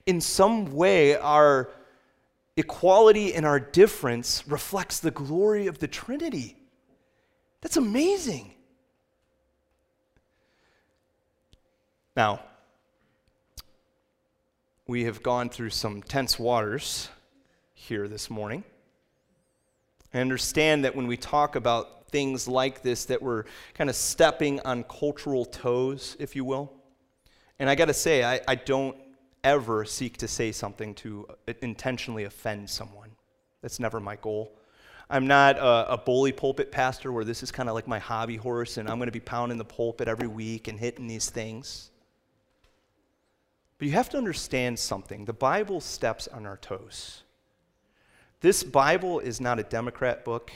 In 0.06 0.20
some 0.20 0.74
way, 0.74 1.16
our 1.16 1.70
equality 2.58 3.34
and 3.34 3.46
our 3.46 3.58
difference 3.58 4.46
reflects 4.46 5.00
the 5.00 5.10
glory 5.10 5.66
of 5.66 5.78
the 5.78 5.88
Trinity. 5.88 6.56
That's 7.62 7.78
amazing. 7.78 8.52
Now, 12.14 12.40
we 14.88 15.04
have 15.04 15.22
gone 15.22 15.50
through 15.50 15.68
some 15.68 16.02
tense 16.02 16.38
waters 16.38 17.10
here 17.74 18.08
this 18.08 18.30
morning. 18.30 18.64
I 20.14 20.20
understand 20.20 20.86
that 20.86 20.96
when 20.96 21.06
we 21.06 21.18
talk 21.18 21.56
about 21.56 22.08
things 22.08 22.48
like 22.48 22.80
this, 22.80 23.04
that 23.04 23.20
we're 23.20 23.44
kind 23.74 23.90
of 23.90 23.96
stepping 23.96 24.60
on 24.60 24.84
cultural 24.84 25.44
toes, 25.44 26.16
if 26.18 26.34
you 26.34 26.42
will. 26.42 26.72
And 27.58 27.68
I 27.68 27.74
got 27.74 27.84
to 27.84 27.94
say, 27.94 28.24
I, 28.24 28.40
I 28.48 28.54
don't 28.54 28.96
ever 29.44 29.84
seek 29.84 30.16
to 30.18 30.28
say 30.28 30.52
something 30.52 30.94
to 30.94 31.26
uh, 31.46 31.52
intentionally 31.60 32.24
offend 32.24 32.70
someone. 32.70 33.10
That's 33.60 33.78
never 33.78 34.00
my 34.00 34.16
goal. 34.16 34.58
I'm 35.10 35.26
not 35.26 35.58
a, 35.58 35.92
a, 35.92 35.98
bully 35.98 36.32
pulpit 36.32 36.72
pastor 36.72 37.12
where 37.12 37.24
this 37.24 37.42
is 37.42 37.50
kind 37.50 37.68
of 37.68 37.74
like 37.74 37.86
my 37.86 37.98
hobby 37.98 38.36
horse 38.36 38.78
and 38.78 38.88
I'm 38.88 38.96
going 38.96 39.08
to 39.08 39.12
be 39.12 39.20
pounding 39.20 39.58
the 39.58 39.64
pulpit 39.64 40.08
every 40.08 40.28
week 40.28 40.68
and 40.68 40.80
hitting 40.80 41.06
these 41.06 41.28
things. 41.28 41.90
But 43.78 43.86
you 43.86 43.92
have 43.92 44.08
to 44.10 44.18
understand 44.18 44.78
something. 44.78 45.24
The 45.24 45.32
Bible 45.32 45.80
steps 45.80 46.26
on 46.28 46.46
our 46.46 46.56
toes. 46.56 47.22
This 48.40 48.62
Bible 48.62 49.20
is 49.20 49.40
not 49.40 49.58
a 49.58 49.64
Democrat 49.64 50.24
book, 50.24 50.52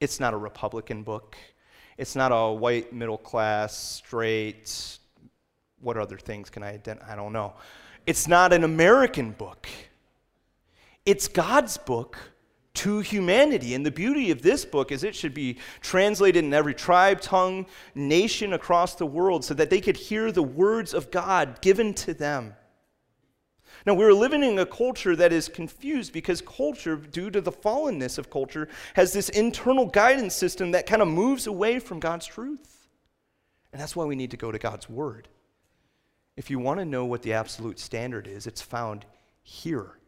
it's 0.00 0.20
not 0.20 0.34
a 0.34 0.36
Republican 0.36 1.02
book, 1.02 1.36
it's 1.98 2.14
not 2.14 2.30
a 2.32 2.52
white, 2.52 2.92
middle 2.92 3.18
class, 3.18 3.76
straight, 3.76 4.98
what 5.80 5.96
other 5.96 6.18
things 6.18 6.50
can 6.50 6.62
I 6.62 6.72
identify? 6.72 7.12
I 7.12 7.16
don't 7.16 7.32
know. 7.32 7.54
It's 8.06 8.26
not 8.26 8.52
an 8.52 8.64
American 8.64 9.32
book. 9.32 9.68
It's 11.06 11.28
God's 11.28 11.76
book 11.76 12.18
to 12.74 13.00
humanity. 13.00 13.74
And 13.74 13.84
the 13.84 13.90
beauty 13.90 14.30
of 14.30 14.42
this 14.42 14.64
book 14.64 14.90
is 14.90 15.04
it 15.04 15.14
should 15.14 15.34
be 15.34 15.58
translated 15.80 16.44
in 16.44 16.52
every 16.52 16.74
tribe, 16.74 17.20
tongue, 17.20 17.66
nation 17.94 18.52
across 18.52 18.94
the 18.94 19.06
world 19.06 19.44
so 19.44 19.54
that 19.54 19.70
they 19.70 19.80
could 19.80 19.96
hear 19.96 20.32
the 20.32 20.42
words 20.42 20.92
of 20.94 21.10
God 21.10 21.60
given 21.60 21.94
to 21.94 22.14
them. 22.14 22.54
Now, 23.86 23.92
we're 23.94 24.14
living 24.14 24.42
in 24.42 24.58
a 24.58 24.64
culture 24.64 25.14
that 25.14 25.32
is 25.32 25.48
confused 25.48 26.12
because 26.12 26.40
culture, 26.40 26.96
due 26.96 27.30
to 27.30 27.40
the 27.40 27.52
fallenness 27.52 28.16
of 28.16 28.30
culture, 28.30 28.68
has 28.94 29.12
this 29.12 29.28
internal 29.28 29.84
guidance 29.84 30.34
system 30.34 30.70
that 30.70 30.86
kind 30.86 31.02
of 31.02 31.08
moves 31.08 31.46
away 31.46 31.78
from 31.78 32.00
God's 32.00 32.26
truth. 32.26 32.88
And 33.72 33.80
that's 33.80 33.94
why 33.94 34.04
we 34.04 34.16
need 34.16 34.30
to 34.30 34.38
go 34.38 34.50
to 34.50 34.58
God's 34.58 34.88
Word. 34.88 35.28
If 36.36 36.48
you 36.50 36.58
want 36.58 36.80
to 36.80 36.86
know 36.86 37.04
what 37.04 37.22
the 37.22 37.34
absolute 37.34 37.78
standard 37.78 38.26
is, 38.26 38.46
it's 38.46 38.62
found 38.62 39.04
here, 39.42 39.98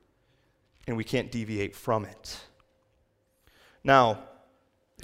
and 0.86 0.96
we 0.96 1.04
can't 1.04 1.30
deviate 1.30 1.76
from 1.76 2.04
it. 2.04 2.40
Now, 3.84 4.20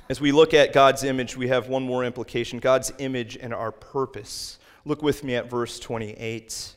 as 0.09 0.21
we 0.21 0.33
look 0.33 0.55
at 0.55 0.73
God's 0.73 1.05
image, 1.05 1.37
we 1.37 1.49
have 1.49 1.69
one 1.69 1.83
more 1.83 2.05
implication 2.05 2.59
God's 2.59 2.91
image 2.99 3.37
and 3.37 3.53
our 3.53 3.71
purpose. 3.71 4.59
Look 4.85 5.03
with 5.03 5.23
me 5.23 5.35
at 5.37 5.51
verse 5.51 5.79
28. 5.79 6.77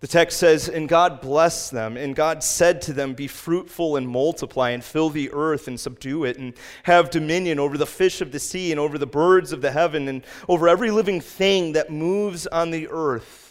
The 0.00 0.08
text 0.08 0.38
says, 0.38 0.68
And 0.68 0.88
God 0.88 1.20
blessed 1.20 1.70
them, 1.70 1.96
and 1.96 2.14
God 2.14 2.42
said 2.42 2.82
to 2.82 2.92
them, 2.92 3.14
Be 3.14 3.26
fruitful 3.26 3.96
and 3.96 4.08
multiply, 4.08 4.70
and 4.70 4.84
fill 4.84 5.08
the 5.08 5.30
earth 5.32 5.66
and 5.66 5.80
subdue 5.80 6.24
it, 6.24 6.36
and 6.36 6.52
have 6.82 7.10
dominion 7.10 7.58
over 7.58 7.78
the 7.78 7.86
fish 7.86 8.20
of 8.20 8.30
the 8.30 8.38
sea, 8.38 8.70
and 8.70 8.78
over 8.78 8.98
the 8.98 9.06
birds 9.06 9.52
of 9.52 9.62
the 9.62 9.70
heaven, 9.70 10.08
and 10.08 10.24
over 10.48 10.68
every 10.68 10.90
living 10.90 11.20
thing 11.20 11.72
that 11.72 11.90
moves 11.90 12.46
on 12.46 12.70
the 12.70 12.88
earth. 12.88 13.44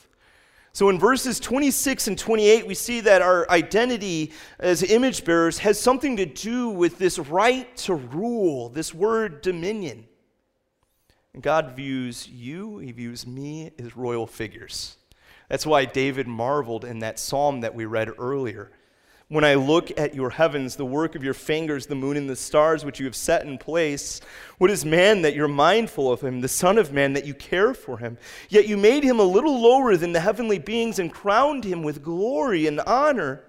So 0.75 0.89
in 0.89 0.97
verses 0.97 1.39
26 1.39 2.07
and 2.07 2.17
28, 2.17 2.65
we 2.65 2.73
see 2.73 2.99
that 3.01 3.21
our 3.21 3.49
identity 3.51 4.31
as 4.59 4.81
image 4.81 5.23
bearers 5.23 5.59
has 5.59 5.79
something 5.79 6.17
to 6.17 6.25
do 6.25 6.69
with 6.69 6.97
this 6.97 7.19
right 7.19 7.75
to 7.77 7.93
rule, 7.93 8.69
this 8.69 8.91
word 8.91 9.41
dominion. 9.41 10.07
And 11.35 11.43
God 11.43 11.75
views 11.75 12.27
you, 12.27 12.79
He 12.79 12.91
views 12.91 13.27
me 13.27 13.71
as 13.77 13.95
royal 13.95 14.25
figures. 14.25 14.97
That's 15.53 15.67
why 15.67 15.85
David 15.85 16.25
marveled 16.25 16.83
in 16.83 16.97
that 17.01 17.19
psalm 17.19 17.61
that 17.61 17.75
we 17.75 17.85
read 17.85 18.09
earlier. 18.17 18.71
When 19.27 19.43
I 19.43 19.53
look 19.53 19.95
at 19.99 20.15
your 20.15 20.31
heavens, 20.31 20.77
the 20.77 20.83
work 20.83 21.13
of 21.13 21.23
your 21.23 21.35
fingers, 21.35 21.85
the 21.85 21.93
moon 21.93 22.17
and 22.17 22.27
the 22.27 22.35
stars 22.35 22.83
which 22.83 22.99
you 22.99 23.05
have 23.05 23.15
set 23.15 23.45
in 23.45 23.59
place, 23.59 24.19
what 24.57 24.71
is 24.71 24.83
man 24.83 25.21
that 25.21 25.35
you're 25.35 25.47
mindful 25.47 26.11
of 26.11 26.21
him, 26.21 26.41
the 26.41 26.47
Son 26.47 26.79
of 26.79 26.91
Man 26.91 27.13
that 27.13 27.27
you 27.27 27.35
care 27.35 27.75
for 27.75 27.99
him? 27.99 28.17
Yet 28.49 28.67
you 28.67 28.77
made 28.77 29.03
him 29.03 29.19
a 29.19 29.23
little 29.23 29.61
lower 29.61 29.95
than 29.95 30.11
the 30.11 30.21
heavenly 30.21 30.57
beings 30.57 30.97
and 30.97 31.13
crowned 31.13 31.65
him 31.65 31.83
with 31.83 32.01
glory 32.01 32.65
and 32.65 32.79
honor. 32.79 33.43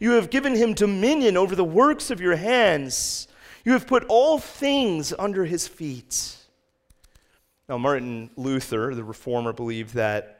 You 0.00 0.14
have 0.14 0.30
given 0.30 0.56
him 0.56 0.74
dominion 0.74 1.36
over 1.36 1.54
the 1.54 1.62
works 1.62 2.10
of 2.10 2.20
your 2.20 2.34
hands. 2.34 3.28
You 3.64 3.70
have 3.74 3.86
put 3.86 4.04
all 4.08 4.40
things 4.40 5.14
under 5.16 5.44
his 5.44 5.68
feet. 5.68 6.38
Now, 7.68 7.78
Martin 7.78 8.30
Luther, 8.34 8.96
the 8.96 9.04
reformer, 9.04 9.52
believed 9.52 9.94
that 9.94 10.35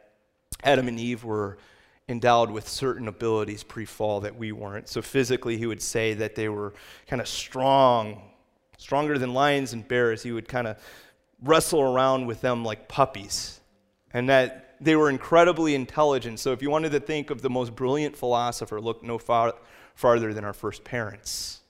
Adam 0.63 0.89
and 0.89 0.99
Eve 0.99 1.25
were 1.25 1.59
endowed 2.09 2.51
with 2.51 2.69
certain 2.69 3.09
abilities 3.09 3.63
pre 3.63 3.85
fall 3.85 4.21
that 4.21 4.37
we 4.37 4.53
weren't. 4.53 4.89
So 4.89 5.03
physically, 5.03 5.57
he 5.57 5.67
would 5.67 5.83
say 5.83 6.15
that 6.15 6.35
they 6.35 6.49
were 6.49 6.75
kind 7.07 7.21
of 7.21 7.29
strong, 7.29 8.23
stronger 8.79 9.19
than 9.19 9.35
lions 9.35 9.73
and 9.73 9.87
bears. 9.87 10.23
He 10.23 10.33
would 10.33 10.49
kind 10.49 10.67
of 10.67 10.79
wrestle 11.43 11.81
around 11.83 12.27
with 12.27 12.41
them 12.41 12.65
like 12.65 12.89
puppies. 12.89 13.61
And 14.13 14.29
that 14.29 14.77
they 14.81 14.97
were 14.97 15.11
incredibly 15.11 15.75
intelligent. 15.75 16.39
So 16.41 16.53
if 16.53 16.63
you 16.63 16.71
wanted 16.71 16.93
to 16.93 17.01
think 17.01 17.31
of 17.31 17.43
the 17.43 17.51
most 17.51 17.75
brilliant 17.75 18.17
philosopher, 18.17 18.81
look 18.81 19.03
no 19.03 19.19
far, 19.19 19.55
farther 19.95 20.33
than 20.33 20.45
our 20.45 20.53
first 20.53 20.85
parents. 20.85 21.61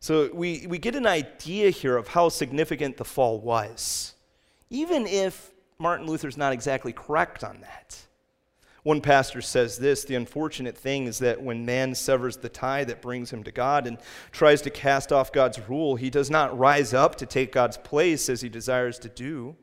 So 0.00 0.30
we, 0.32 0.66
we 0.68 0.78
get 0.78 0.94
an 0.94 1.06
idea 1.06 1.70
here 1.70 1.96
of 1.96 2.08
how 2.08 2.28
significant 2.28 2.96
the 2.96 3.04
fall 3.04 3.40
was. 3.40 4.14
Even 4.70 5.06
if 5.06 5.52
Martin 5.78 6.06
Luther's 6.06 6.36
not 6.36 6.52
exactly 6.52 6.92
correct 6.92 7.44
on 7.44 7.60
that. 7.60 8.06
One 8.82 9.00
pastor 9.00 9.42
says 9.42 9.78
this 9.78 10.04
the 10.04 10.14
unfortunate 10.14 10.78
thing 10.78 11.06
is 11.06 11.18
that 11.18 11.42
when 11.42 11.66
man 11.66 11.94
severs 11.94 12.36
the 12.36 12.48
tie 12.48 12.84
that 12.84 13.02
brings 13.02 13.32
him 13.32 13.42
to 13.42 13.50
God 13.50 13.86
and 13.86 13.98
tries 14.30 14.62
to 14.62 14.70
cast 14.70 15.12
off 15.12 15.32
God's 15.32 15.58
rule, 15.68 15.96
he 15.96 16.08
does 16.08 16.30
not 16.30 16.56
rise 16.56 16.94
up 16.94 17.16
to 17.16 17.26
take 17.26 17.50
God's 17.50 17.78
place 17.78 18.28
as 18.28 18.42
he 18.42 18.48
desires 18.48 19.00
to 19.00 19.08
do, 19.08 19.56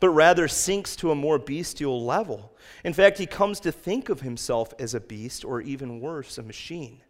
but 0.00 0.08
rather 0.08 0.48
sinks 0.48 0.96
to 0.96 1.10
a 1.10 1.14
more 1.14 1.38
bestial 1.38 2.02
level. 2.02 2.56
In 2.82 2.94
fact, 2.94 3.18
he 3.18 3.26
comes 3.26 3.60
to 3.60 3.70
think 3.72 4.08
of 4.08 4.22
himself 4.22 4.72
as 4.78 4.94
a 4.94 5.00
beast, 5.00 5.44
or 5.44 5.60
even 5.60 6.00
worse, 6.00 6.38
a 6.38 6.42
machine. 6.42 7.02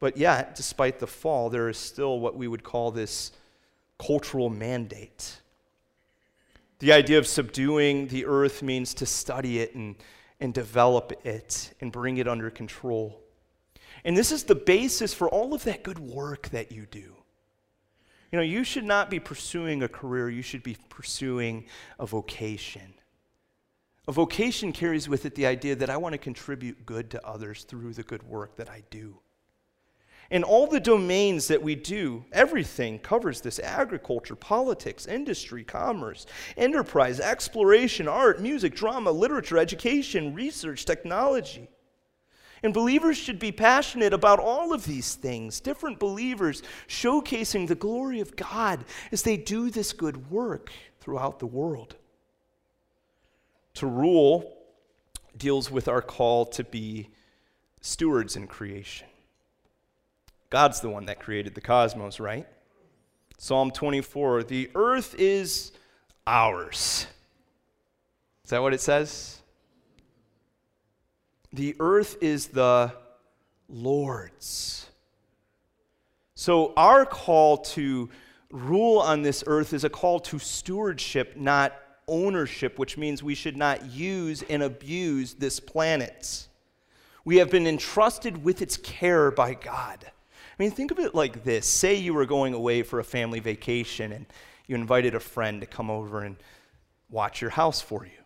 But 0.00 0.16
yet, 0.16 0.56
despite 0.56 0.98
the 0.98 1.06
fall, 1.06 1.48
there 1.48 1.68
is 1.68 1.78
still 1.78 2.18
what 2.18 2.36
we 2.36 2.48
would 2.48 2.64
call 2.64 2.90
this 2.90 3.30
cultural 3.98 4.50
mandate 4.50 5.41
the 6.82 6.92
idea 6.92 7.16
of 7.16 7.28
subduing 7.28 8.08
the 8.08 8.26
earth 8.26 8.60
means 8.60 8.92
to 8.92 9.06
study 9.06 9.60
it 9.60 9.72
and, 9.76 9.94
and 10.40 10.52
develop 10.52 11.12
it 11.24 11.72
and 11.80 11.92
bring 11.92 12.16
it 12.16 12.26
under 12.26 12.50
control. 12.50 13.22
And 14.04 14.16
this 14.16 14.32
is 14.32 14.42
the 14.42 14.56
basis 14.56 15.14
for 15.14 15.28
all 15.28 15.54
of 15.54 15.62
that 15.62 15.84
good 15.84 16.00
work 16.00 16.48
that 16.48 16.72
you 16.72 16.86
do. 16.86 17.14
You 18.32 18.38
know, 18.38 18.40
you 18.40 18.64
should 18.64 18.82
not 18.82 19.10
be 19.10 19.20
pursuing 19.20 19.84
a 19.84 19.88
career, 19.88 20.28
you 20.28 20.42
should 20.42 20.64
be 20.64 20.76
pursuing 20.88 21.66
a 22.00 22.06
vocation. 22.06 22.94
A 24.08 24.12
vocation 24.12 24.72
carries 24.72 25.08
with 25.08 25.24
it 25.24 25.36
the 25.36 25.46
idea 25.46 25.76
that 25.76 25.88
I 25.88 25.96
want 25.96 26.14
to 26.14 26.18
contribute 26.18 26.84
good 26.84 27.12
to 27.12 27.24
others 27.24 27.62
through 27.62 27.92
the 27.92 28.02
good 28.02 28.24
work 28.24 28.56
that 28.56 28.68
I 28.68 28.82
do. 28.90 29.21
In 30.32 30.44
all 30.44 30.66
the 30.66 30.80
domains 30.80 31.48
that 31.48 31.62
we 31.62 31.74
do, 31.74 32.24
everything 32.32 32.98
covers 32.98 33.42
this 33.42 33.58
agriculture, 33.58 34.34
politics, 34.34 35.04
industry, 35.06 35.62
commerce, 35.62 36.24
enterprise, 36.56 37.20
exploration, 37.20 38.08
art, 38.08 38.40
music, 38.40 38.74
drama, 38.74 39.10
literature, 39.10 39.58
education, 39.58 40.32
research, 40.32 40.86
technology. 40.86 41.68
And 42.62 42.72
believers 42.72 43.18
should 43.18 43.38
be 43.38 43.52
passionate 43.52 44.14
about 44.14 44.38
all 44.38 44.72
of 44.72 44.86
these 44.86 45.16
things, 45.16 45.60
different 45.60 45.98
believers 45.98 46.62
showcasing 46.88 47.68
the 47.68 47.74
glory 47.74 48.20
of 48.20 48.34
God 48.34 48.86
as 49.12 49.24
they 49.24 49.36
do 49.36 49.68
this 49.68 49.92
good 49.92 50.30
work 50.30 50.72
throughout 51.00 51.40
the 51.40 51.46
world. 51.46 51.96
To 53.74 53.86
rule 53.86 54.56
deals 55.36 55.70
with 55.70 55.88
our 55.88 56.00
call 56.00 56.46
to 56.46 56.64
be 56.64 57.10
stewards 57.82 58.34
in 58.34 58.46
creation. 58.46 59.08
God's 60.52 60.82
the 60.82 60.90
one 60.90 61.06
that 61.06 61.18
created 61.18 61.54
the 61.54 61.62
cosmos, 61.62 62.20
right? 62.20 62.46
Psalm 63.38 63.70
24 63.70 64.42
The 64.42 64.70
earth 64.74 65.14
is 65.18 65.72
ours. 66.26 67.06
Is 68.44 68.50
that 68.50 68.60
what 68.60 68.74
it 68.74 68.82
says? 68.82 69.40
The 71.54 71.74
earth 71.80 72.18
is 72.20 72.48
the 72.48 72.92
Lord's. 73.70 74.90
So, 76.34 76.74
our 76.76 77.06
call 77.06 77.56
to 77.56 78.10
rule 78.50 78.98
on 78.98 79.22
this 79.22 79.42
earth 79.46 79.72
is 79.72 79.84
a 79.84 79.90
call 79.90 80.20
to 80.20 80.38
stewardship, 80.38 81.34
not 81.34 81.72
ownership, 82.06 82.78
which 82.78 82.98
means 82.98 83.22
we 83.22 83.34
should 83.34 83.56
not 83.56 83.86
use 83.86 84.44
and 84.50 84.62
abuse 84.62 85.32
this 85.32 85.60
planet. 85.60 86.46
We 87.24 87.38
have 87.38 87.50
been 87.50 87.66
entrusted 87.66 88.44
with 88.44 88.60
its 88.60 88.76
care 88.76 89.30
by 89.30 89.54
God. 89.54 90.12
Mean, 90.62 90.70
think 90.70 90.92
of 90.92 91.00
it 91.00 91.12
like 91.12 91.42
this 91.42 91.66
say 91.66 91.96
you 91.96 92.14
were 92.14 92.24
going 92.24 92.54
away 92.54 92.84
for 92.84 93.00
a 93.00 93.04
family 93.04 93.40
vacation 93.40 94.12
and 94.12 94.26
you 94.68 94.76
invited 94.76 95.16
a 95.16 95.18
friend 95.18 95.60
to 95.60 95.66
come 95.66 95.90
over 95.90 96.22
and 96.22 96.36
watch 97.10 97.40
your 97.40 97.50
house 97.50 97.80
for 97.80 98.04
you. 98.04 98.22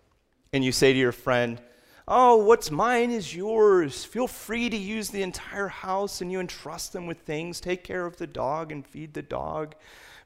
And 0.52 0.62
you 0.62 0.70
say 0.70 0.92
to 0.92 0.98
your 0.98 1.12
friend, 1.12 1.58
Oh, 2.06 2.36
what's 2.36 2.70
mine 2.70 3.10
is 3.10 3.34
yours. 3.34 4.04
Feel 4.04 4.26
free 4.26 4.68
to 4.68 4.76
use 4.76 5.08
the 5.08 5.22
entire 5.22 5.68
house, 5.68 6.20
and 6.20 6.30
you 6.30 6.38
entrust 6.38 6.92
them 6.92 7.06
with 7.06 7.20
things. 7.20 7.58
Take 7.58 7.82
care 7.84 8.04
of 8.04 8.18
the 8.18 8.26
dog 8.26 8.70
and 8.70 8.86
feed 8.86 9.14
the 9.14 9.22
dog. 9.22 9.74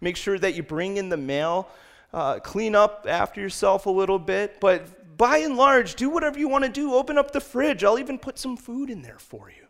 Make 0.00 0.16
sure 0.16 0.36
that 0.36 0.56
you 0.56 0.64
bring 0.64 0.96
in 0.96 1.10
the 1.10 1.16
mail. 1.16 1.68
Uh, 2.12 2.40
clean 2.40 2.74
up 2.74 3.06
after 3.08 3.40
yourself 3.40 3.86
a 3.86 3.90
little 3.90 4.18
bit. 4.18 4.58
But 4.58 5.16
by 5.16 5.38
and 5.38 5.56
large, 5.56 5.94
do 5.94 6.10
whatever 6.10 6.40
you 6.40 6.48
want 6.48 6.64
to 6.64 6.70
do. 6.70 6.92
Open 6.92 7.16
up 7.16 7.30
the 7.30 7.40
fridge. 7.40 7.84
I'll 7.84 8.00
even 8.00 8.18
put 8.18 8.36
some 8.36 8.56
food 8.56 8.90
in 8.90 9.00
there 9.02 9.20
for 9.20 9.48
you. 9.48 9.68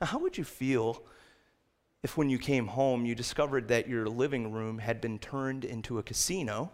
Now, 0.00 0.06
how 0.06 0.20
would 0.20 0.38
you 0.38 0.44
feel 0.44 1.02
if 2.04 2.18
when 2.18 2.28
you 2.28 2.38
came 2.38 2.66
home 2.66 3.06
you 3.06 3.14
discovered 3.14 3.66
that 3.68 3.88
your 3.88 4.06
living 4.06 4.52
room 4.52 4.78
had 4.78 5.00
been 5.00 5.18
turned 5.18 5.64
into 5.64 5.98
a 5.98 6.02
casino 6.02 6.70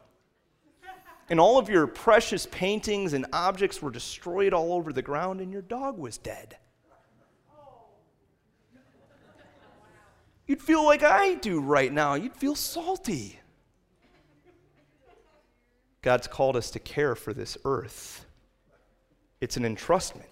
and 1.30 1.38
all 1.38 1.56
of 1.56 1.70
your 1.70 1.86
precious 1.86 2.46
paintings 2.50 3.12
and 3.12 3.24
objects 3.32 3.80
were 3.80 3.92
destroyed 3.92 4.52
all 4.52 4.72
over 4.72 4.92
the 4.92 5.00
ground 5.00 5.40
and 5.40 5.52
your 5.52 5.62
dog 5.62 5.96
was 5.96 6.18
dead? 6.18 6.56
You'd 10.48 10.60
feel 10.60 10.84
like 10.84 11.04
I 11.04 11.34
do 11.34 11.60
right 11.60 11.92
now. 11.92 12.14
You'd 12.14 12.34
feel 12.34 12.56
salty. 12.56 13.38
God's 16.02 16.26
called 16.26 16.56
us 16.56 16.72
to 16.72 16.80
care 16.80 17.14
for 17.14 17.32
this 17.32 17.56
earth. 17.64 18.26
It's 19.40 19.56
an 19.56 19.62
entrustment. 19.62 20.26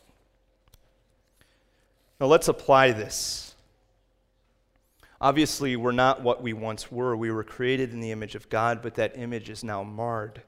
Now 2.18 2.26
let's 2.26 2.49
apply 2.49 2.90
this 2.90 3.47
Obviously, 5.21 5.75
we're 5.75 5.93
not 5.93 6.23
what 6.23 6.43
we 6.43 6.53
once 6.53 6.93
were. 6.93 7.16
We 7.16 7.33
were 7.33 7.45
created 7.45 7.93
in 7.93 8.01
the 8.01 8.12
image 8.12 8.35
of 8.35 8.49
God, 8.49 8.83
but 8.83 8.95
that 8.95 9.19
image 9.19 9.51
is 9.51 9.64
now 9.64 9.83
marred. 9.83 10.43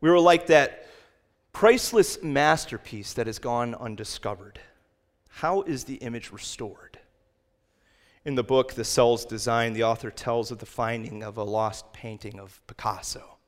We 0.00 0.10
were 0.10 0.18
like 0.18 0.48
that 0.48 0.86
priceless 1.52 2.22
masterpiece 2.22 3.12
that 3.14 3.26
has 3.28 3.38
gone 3.38 3.74
undiscovered. 3.76 4.58
How 5.28 5.62
is 5.62 5.84
the 5.84 5.94
image 5.96 6.32
restored? 6.32 6.98
In 8.24 8.34
the 8.34 8.44
book, 8.44 8.74
The 8.74 8.84
Cell's 8.84 9.24
Design, 9.24 9.72
the 9.72 9.84
author 9.84 10.10
tells 10.10 10.50
of 10.50 10.58
the 10.58 10.66
finding 10.66 11.22
of 11.22 11.36
a 11.36 11.44
lost 11.44 11.92
painting 11.92 12.38
of 12.38 12.60
Picasso. 12.66 13.38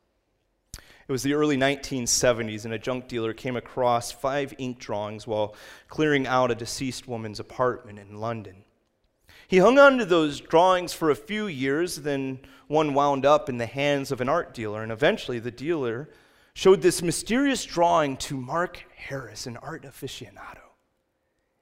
It 1.06 1.12
was 1.12 1.22
the 1.22 1.34
early 1.34 1.56
1970s, 1.56 2.64
and 2.64 2.72
a 2.72 2.78
junk 2.78 3.08
dealer 3.08 3.34
came 3.34 3.56
across 3.56 4.10
five 4.10 4.54
ink 4.58 4.78
drawings 4.78 5.26
while 5.26 5.54
clearing 5.88 6.26
out 6.26 6.50
a 6.50 6.54
deceased 6.54 7.06
woman's 7.06 7.40
apartment 7.40 7.98
in 7.98 8.20
London. 8.20 8.63
He 9.46 9.58
hung 9.58 9.78
on 9.78 9.98
to 9.98 10.04
those 10.04 10.40
drawings 10.40 10.92
for 10.92 11.10
a 11.10 11.16
few 11.16 11.46
years, 11.46 11.96
then 11.96 12.40
one 12.66 12.94
wound 12.94 13.26
up 13.26 13.48
in 13.48 13.58
the 13.58 13.66
hands 13.66 14.10
of 14.10 14.20
an 14.20 14.28
art 14.28 14.54
dealer, 14.54 14.82
and 14.82 14.90
eventually 14.90 15.38
the 15.38 15.50
dealer 15.50 16.08
showed 16.54 16.82
this 16.82 17.02
mysterious 17.02 17.64
drawing 17.64 18.16
to 18.16 18.36
Mark 18.36 18.84
Harris, 18.96 19.46
an 19.46 19.56
art 19.58 19.82
aficionado. 19.82 20.60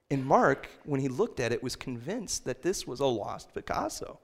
And 0.09 0.25
Mark, 0.25 0.69
when 0.85 0.99
he 0.99 1.07
looked 1.07 1.39
at 1.39 1.51
it, 1.51 1.63
was 1.63 1.75
convinced 1.75 2.45
that 2.45 2.61
this 2.61 2.85
was 2.85 2.99
a 2.99 3.05
lost 3.05 3.53
Picasso. 3.53 4.19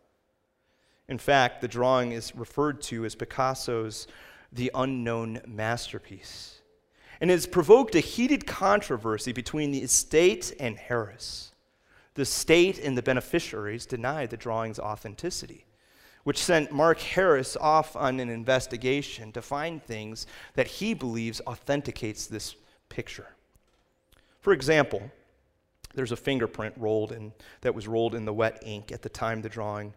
In 1.08 1.18
fact, 1.18 1.62
the 1.62 1.68
drawing 1.68 2.12
is 2.12 2.36
referred 2.36 2.82
to 2.84 3.04
as 3.04 3.16
Picasso's 3.16 4.08
the 4.54 4.70
unknown 4.76 5.42
masterpiece. 5.48 6.62
And 7.20 7.32
has 7.32 7.48
provoked 7.48 7.96
a 7.96 8.00
heated 8.00 8.46
controversy 8.46 9.32
between 9.32 9.72
the 9.72 9.82
estate 9.82 10.54
and 10.60 10.78
Harris. 10.78 11.52
The 12.20 12.26
state 12.26 12.80
and 12.80 12.98
the 12.98 13.02
beneficiaries 13.02 13.86
denied 13.86 14.30
the 14.30 14.36
drawing's 14.36 14.78
authenticity, 14.78 15.66
which 16.26 16.44
sent 16.44 16.70
Mark 16.70 17.00
Harris 17.00 17.56
off 17.56 17.96
on 17.96 18.20
an 18.20 18.28
investigation 18.28 19.32
to 19.32 19.42
find 19.42 19.82
things 19.82 20.28
that 20.56 20.68
he 20.68 20.94
believes 20.94 21.40
authenticates 21.48 22.28
this 22.28 22.58
picture. 22.90 23.28
For 24.42 24.52
example, 24.52 25.10
there's 25.94 26.12
a 26.12 26.18
fingerprint 26.18 26.76
rolled 26.76 27.14
in 27.14 27.32
that 27.62 27.74
was 27.74 27.88
rolled 27.88 28.14
in 28.14 28.26
the 28.26 28.34
wet 28.34 28.62
ink 28.66 28.92
at 28.92 29.02
the 29.02 29.08
time 29.08 29.42
the 29.42 29.48
drawing 29.48 29.94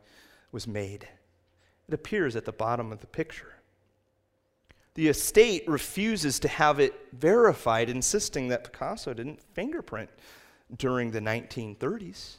was 0.52 0.68
made. 0.68 1.08
It 1.88 1.94
appears 1.94 2.36
at 2.36 2.44
the 2.44 2.52
bottom 2.52 2.92
of 2.92 3.00
the 3.00 3.08
picture. 3.08 3.54
The 4.94 5.08
estate 5.08 5.64
refuses 5.66 6.38
to 6.38 6.46
have 6.46 6.78
it 6.78 6.94
verified, 7.12 7.90
insisting 7.90 8.46
that 8.46 8.62
Picasso 8.62 9.12
didn't 9.12 9.42
fingerprint 9.42 10.10
during 10.76 11.10
the 11.10 11.20
1930s. 11.20 12.36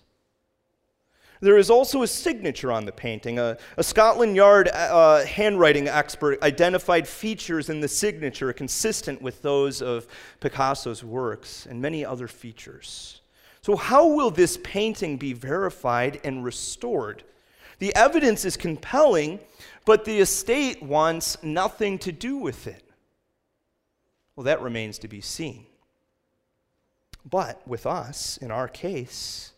There 1.43 1.57
is 1.57 1.69
also 1.69 2.03
a 2.03 2.07
signature 2.07 2.71
on 2.71 2.85
the 2.85 2.93
painting. 2.93 3.37
A, 3.37 3.57
a 3.75 3.83
Scotland 3.83 4.33
Yard 4.33 4.69
uh, 4.69 5.25
handwriting 5.25 5.89
expert 5.89 6.41
identified 6.41 7.05
features 7.05 7.69
in 7.69 7.81
the 7.81 7.87
signature 7.89 8.53
consistent 8.53 9.21
with 9.21 9.41
those 9.41 9.81
of 9.81 10.07
Picasso's 10.39 11.03
works 11.03 11.65
and 11.65 11.81
many 11.81 12.05
other 12.05 12.29
features. 12.29 13.19
So, 13.61 13.75
how 13.75 14.07
will 14.07 14.31
this 14.31 14.57
painting 14.63 15.17
be 15.17 15.33
verified 15.33 16.21
and 16.23 16.45
restored? 16.45 17.23
The 17.79 17.93
evidence 17.93 18.45
is 18.45 18.55
compelling, 18.55 19.41
but 19.83 20.05
the 20.05 20.19
estate 20.19 20.81
wants 20.81 21.43
nothing 21.43 21.99
to 21.99 22.13
do 22.13 22.37
with 22.37 22.67
it. 22.67 22.83
Well, 24.37 24.45
that 24.45 24.61
remains 24.61 24.97
to 24.99 25.09
be 25.09 25.19
seen. 25.19 25.65
But 27.25 27.65
with 27.67 27.85
us, 27.85 28.37
in 28.37 28.51
our 28.51 28.67
case, 28.67 29.53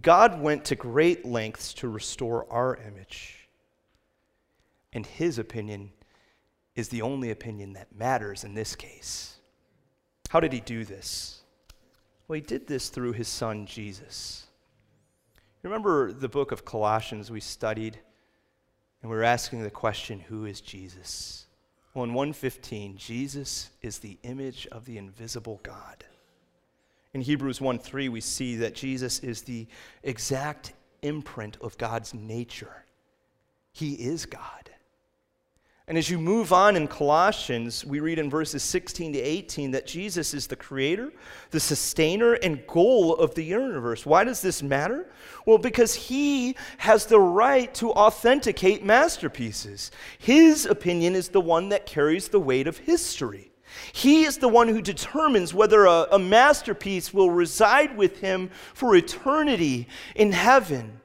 God 0.00 0.40
went 0.40 0.64
to 0.66 0.76
great 0.76 1.24
lengths 1.24 1.72
to 1.74 1.88
restore 1.88 2.46
our 2.50 2.76
image. 2.76 3.48
And 4.92 5.06
his 5.06 5.38
opinion 5.38 5.92
is 6.74 6.88
the 6.88 7.02
only 7.02 7.30
opinion 7.30 7.74
that 7.74 7.94
matters 7.94 8.44
in 8.44 8.54
this 8.54 8.76
case. 8.76 9.36
How 10.30 10.40
did 10.40 10.52
he 10.52 10.60
do 10.60 10.84
this? 10.84 11.40
Well, 12.26 12.34
he 12.34 12.40
did 12.40 12.66
this 12.66 12.88
through 12.88 13.12
his 13.12 13.28
son, 13.28 13.66
Jesus. 13.66 14.46
Remember 15.62 16.12
the 16.12 16.28
book 16.28 16.52
of 16.52 16.64
Colossians 16.64 17.30
we 17.30 17.40
studied? 17.40 17.98
And 19.00 19.10
we 19.10 19.16
were 19.16 19.24
asking 19.24 19.62
the 19.62 19.70
question, 19.70 20.20
who 20.20 20.44
is 20.44 20.60
Jesus? 20.60 21.46
Well, 21.94 22.04
in 22.04 22.14
115, 22.14 22.96
Jesus 22.96 23.70
is 23.80 23.98
the 23.98 24.18
image 24.22 24.66
of 24.72 24.84
the 24.84 24.98
invisible 24.98 25.60
God. 25.62 26.04
In 27.18 27.24
Hebrews 27.24 27.60
1 27.60 27.80
3, 27.80 28.10
we 28.10 28.20
see 28.20 28.54
that 28.58 28.76
Jesus 28.76 29.18
is 29.18 29.42
the 29.42 29.66
exact 30.04 30.74
imprint 31.02 31.58
of 31.60 31.76
God's 31.76 32.14
nature. 32.14 32.84
He 33.72 33.94
is 33.94 34.24
God. 34.24 34.70
And 35.88 35.98
as 35.98 36.08
you 36.08 36.16
move 36.16 36.52
on 36.52 36.76
in 36.76 36.86
Colossians, 36.86 37.84
we 37.84 37.98
read 37.98 38.20
in 38.20 38.30
verses 38.30 38.62
16 38.62 39.14
to 39.14 39.18
18 39.18 39.72
that 39.72 39.84
Jesus 39.84 40.32
is 40.32 40.46
the 40.46 40.54
creator, 40.54 41.12
the 41.50 41.58
sustainer, 41.58 42.34
and 42.34 42.64
goal 42.68 43.16
of 43.16 43.34
the 43.34 43.42
universe. 43.42 44.06
Why 44.06 44.22
does 44.22 44.40
this 44.40 44.62
matter? 44.62 45.10
Well, 45.44 45.58
because 45.58 45.94
he 45.96 46.54
has 46.76 47.06
the 47.06 47.18
right 47.18 47.74
to 47.74 47.90
authenticate 47.94 48.84
masterpieces. 48.84 49.90
His 50.20 50.66
opinion 50.66 51.16
is 51.16 51.30
the 51.30 51.40
one 51.40 51.70
that 51.70 51.84
carries 51.84 52.28
the 52.28 52.38
weight 52.38 52.68
of 52.68 52.78
history. 52.78 53.50
He 53.92 54.24
is 54.24 54.38
the 54.38 54.48
one 54.48 54.68
who 54.68 54.82
determines 54.82 55.54
whether 55.54 55.84
a, 55.86 56.06
a 56.12 56.18
masterpiece 56.18 57.12
will 57.12 57.30
reside 57.30 57.96
with 57.96 58.20
him 58.20 58.50
for 58.74 58.94
eternity 58.96 59.88
in 60.14 60.32
heaven 60.32 61.00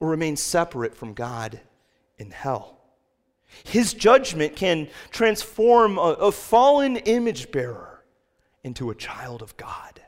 or 0.00 0.08
remain 0.08 0.36
separate 0.36 0.94
from 0.94 1.14
God 1.14 1.60
in 2.18 2.30
hell. 2.30 2.78
His 3.64 3.94
judgment 3.94 4.56
can 4.56 4.88
transform 5.10 5.98
a, 5.98 6.12
a 6.12 6.32
fallen 6.32 6.96
image 6.96 7.50
bearer 7.50 8.02
into 8.64 8.90
a 8.90 8.94
child 8.94 9.42
of 9.42 9.56
God. 9.56 10.00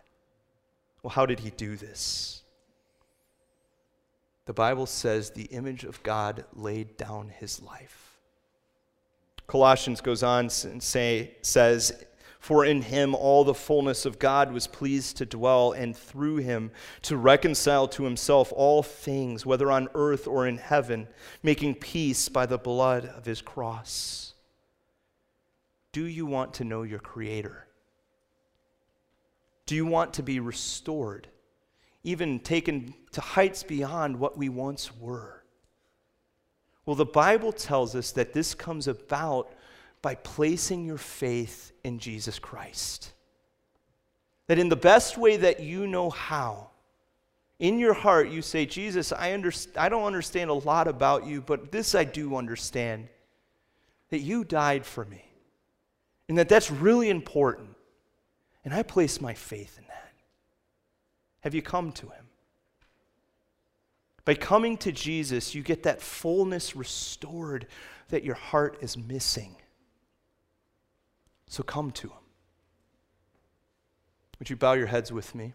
Well, 1.03 1.11
how 1.11 1.27
did 1.27 1.41
he 1.41 1.51
do 1.51 1.77
this? 1.77 2.43
The 4.47 4.53
Bible 4.53 4.87
says 4.87 5.31
the 5.31 5.45
image 5.45 5.85
of 5.85 6.03
God 6.03 6.45
laid 6.55 6.97
down 6.97 7.29
his 7.29 7.63
life. 7.63 8.08
Colossians 9.49 10.03
goes 10.03 10.23
on 10.23 10.51
and 10.65 10.83
say, 10.83 11.35
says, 11.43 12.05
for 12.39 12.65
in 12.65 12.83
him 12.83 13.15
all 13.15 13.45
the 13.45 13.55
fullness 13.55 14.07
of 14.07 14.19
God 14.19 14.53
was 14.53 14.67
pleased 14.67 15.17
to 15.17 15.27
dwell, 15.27 15.73
and 15.73 15.97
through 15.97 16.37
him 16.37 16.71
to 17.03 17.17
reconcile 17.17 17.89
to 17.89 18.05
himself 18.05 18.53
all 18.55 18.83
things, 18.83 19.45
whether 19.45 19.73
on 19.73 19.89
earth 19.95 20.27
or 20.27 20.47
in 20.47 20.59
heaven, 20.59 21.09
making 21.43 21.75
peace 21.75 22.29
by 22.29 22.47
the 22.47 22.59
blood 22.59 23.07
of 23.07 23.25
his 23.25 23.43
cross. 23.43 24.35
Do 25.93 26.05
you 26.05 26.27
want 26.27 26.55
to 26.55 26.65
know 26.65 26.83
your 26.83 27.01
Creator? 27.01 27.67
Do 29.67 29.75
you 29.75 29.87
want 29.87 30.15
to 30.15 30.23
be 30.23 30.41
restored, 30.41 31.27
even 32.05 32.39
taken 32.39 32.95
to 33.13 33.21
heights 33.21 33.63
beyond 33.63 34.19
what 34.19 34.39
we 34.39 34.49
once 34.49 34.97
were? 34.97 35.38
Well, 36.89 36.95
the 36.95 37.05
Bible 37.05 37.53
tells 37.53 37.95
us 37.95 38.13
that 38.13 38.33
this 38.33 38.55
comes 38.55 38.89
about 38.89 39.53
by 40.01 40.15
placing 40.15 40.87
your 40.87 40.97
faith 40.97 41.73
in 41.85 41.99
Jesus 41.99 42.39
Christ. 42.39 43.13
That 44.47 44.59
in 44.59 44.71
the 44.71 44.75
best 44.75 45.19
way 45.19 45.37
that 45.37 45.61
you 45.61 45.87
know 45.87 46.09
how, 46.09 46.71
in 47.59 47.79
your 47.79 47.93
heart, 47.93 48.31
you 48.31 48.41
say, 48.41 48.65
Jesus, 48.65 49.13
I, 49.13 49.33
underst- 49.33 49.77
I 49.77 49.91
don't 49.91 50.05
understand 50.05 50.49
a 50.49 50.55
lot 50.55 50.89
about 50.89 51.27
you, 51.27 51.43
but 51.43 51.71
this 51.71 51.95
I 51.95 52.05
do 52.05 52.37
understand 52.37 53.09
that 54.09 54.21
you 54.21 54.43
died 54.43 54.87
for 54.87 55.05
me. 55.05 55.27
And 56.27 56.39
that 56.39 56.49
that's 56.49 56.71
really 56.71 57.11
important. 57.11 57.69
And 58.65 58.73
I 58.73 58.83
place 58.83 59.21
my 59.21 59.35
faith 59.35 59.77
in 59.77 59.85
that. 59.89 60.15
Have 61.41 61.55
you 61.55 61.61
come 61.61 61.93
to 61.93 62.07
him? 62.07 62.28
By 64.29 64.35
coming 64.35 64.77
to 64.79 64.93
Jesus, 64.93 65.55
you 65.55 65.63
get 65.63 65.85
that 65.85 66.03
fullness 66.03 66.77
restored 66.77 67.67
that 68.11 68.25
your 68.25 68.35
heart 68.35 68.77
is 68.83 68.95
missing. 68.95 69.57
So 71.47 71.63
come 71.63 71.93
to 71.93 72.09
him. 72.09 72.25
Would 74.39 74.51
you 74.51 74.57
bow 74.57 74.75
your 74.75 74.89
heads 74.89 75.11
with 75.11 75.35
me? 75.35 75.55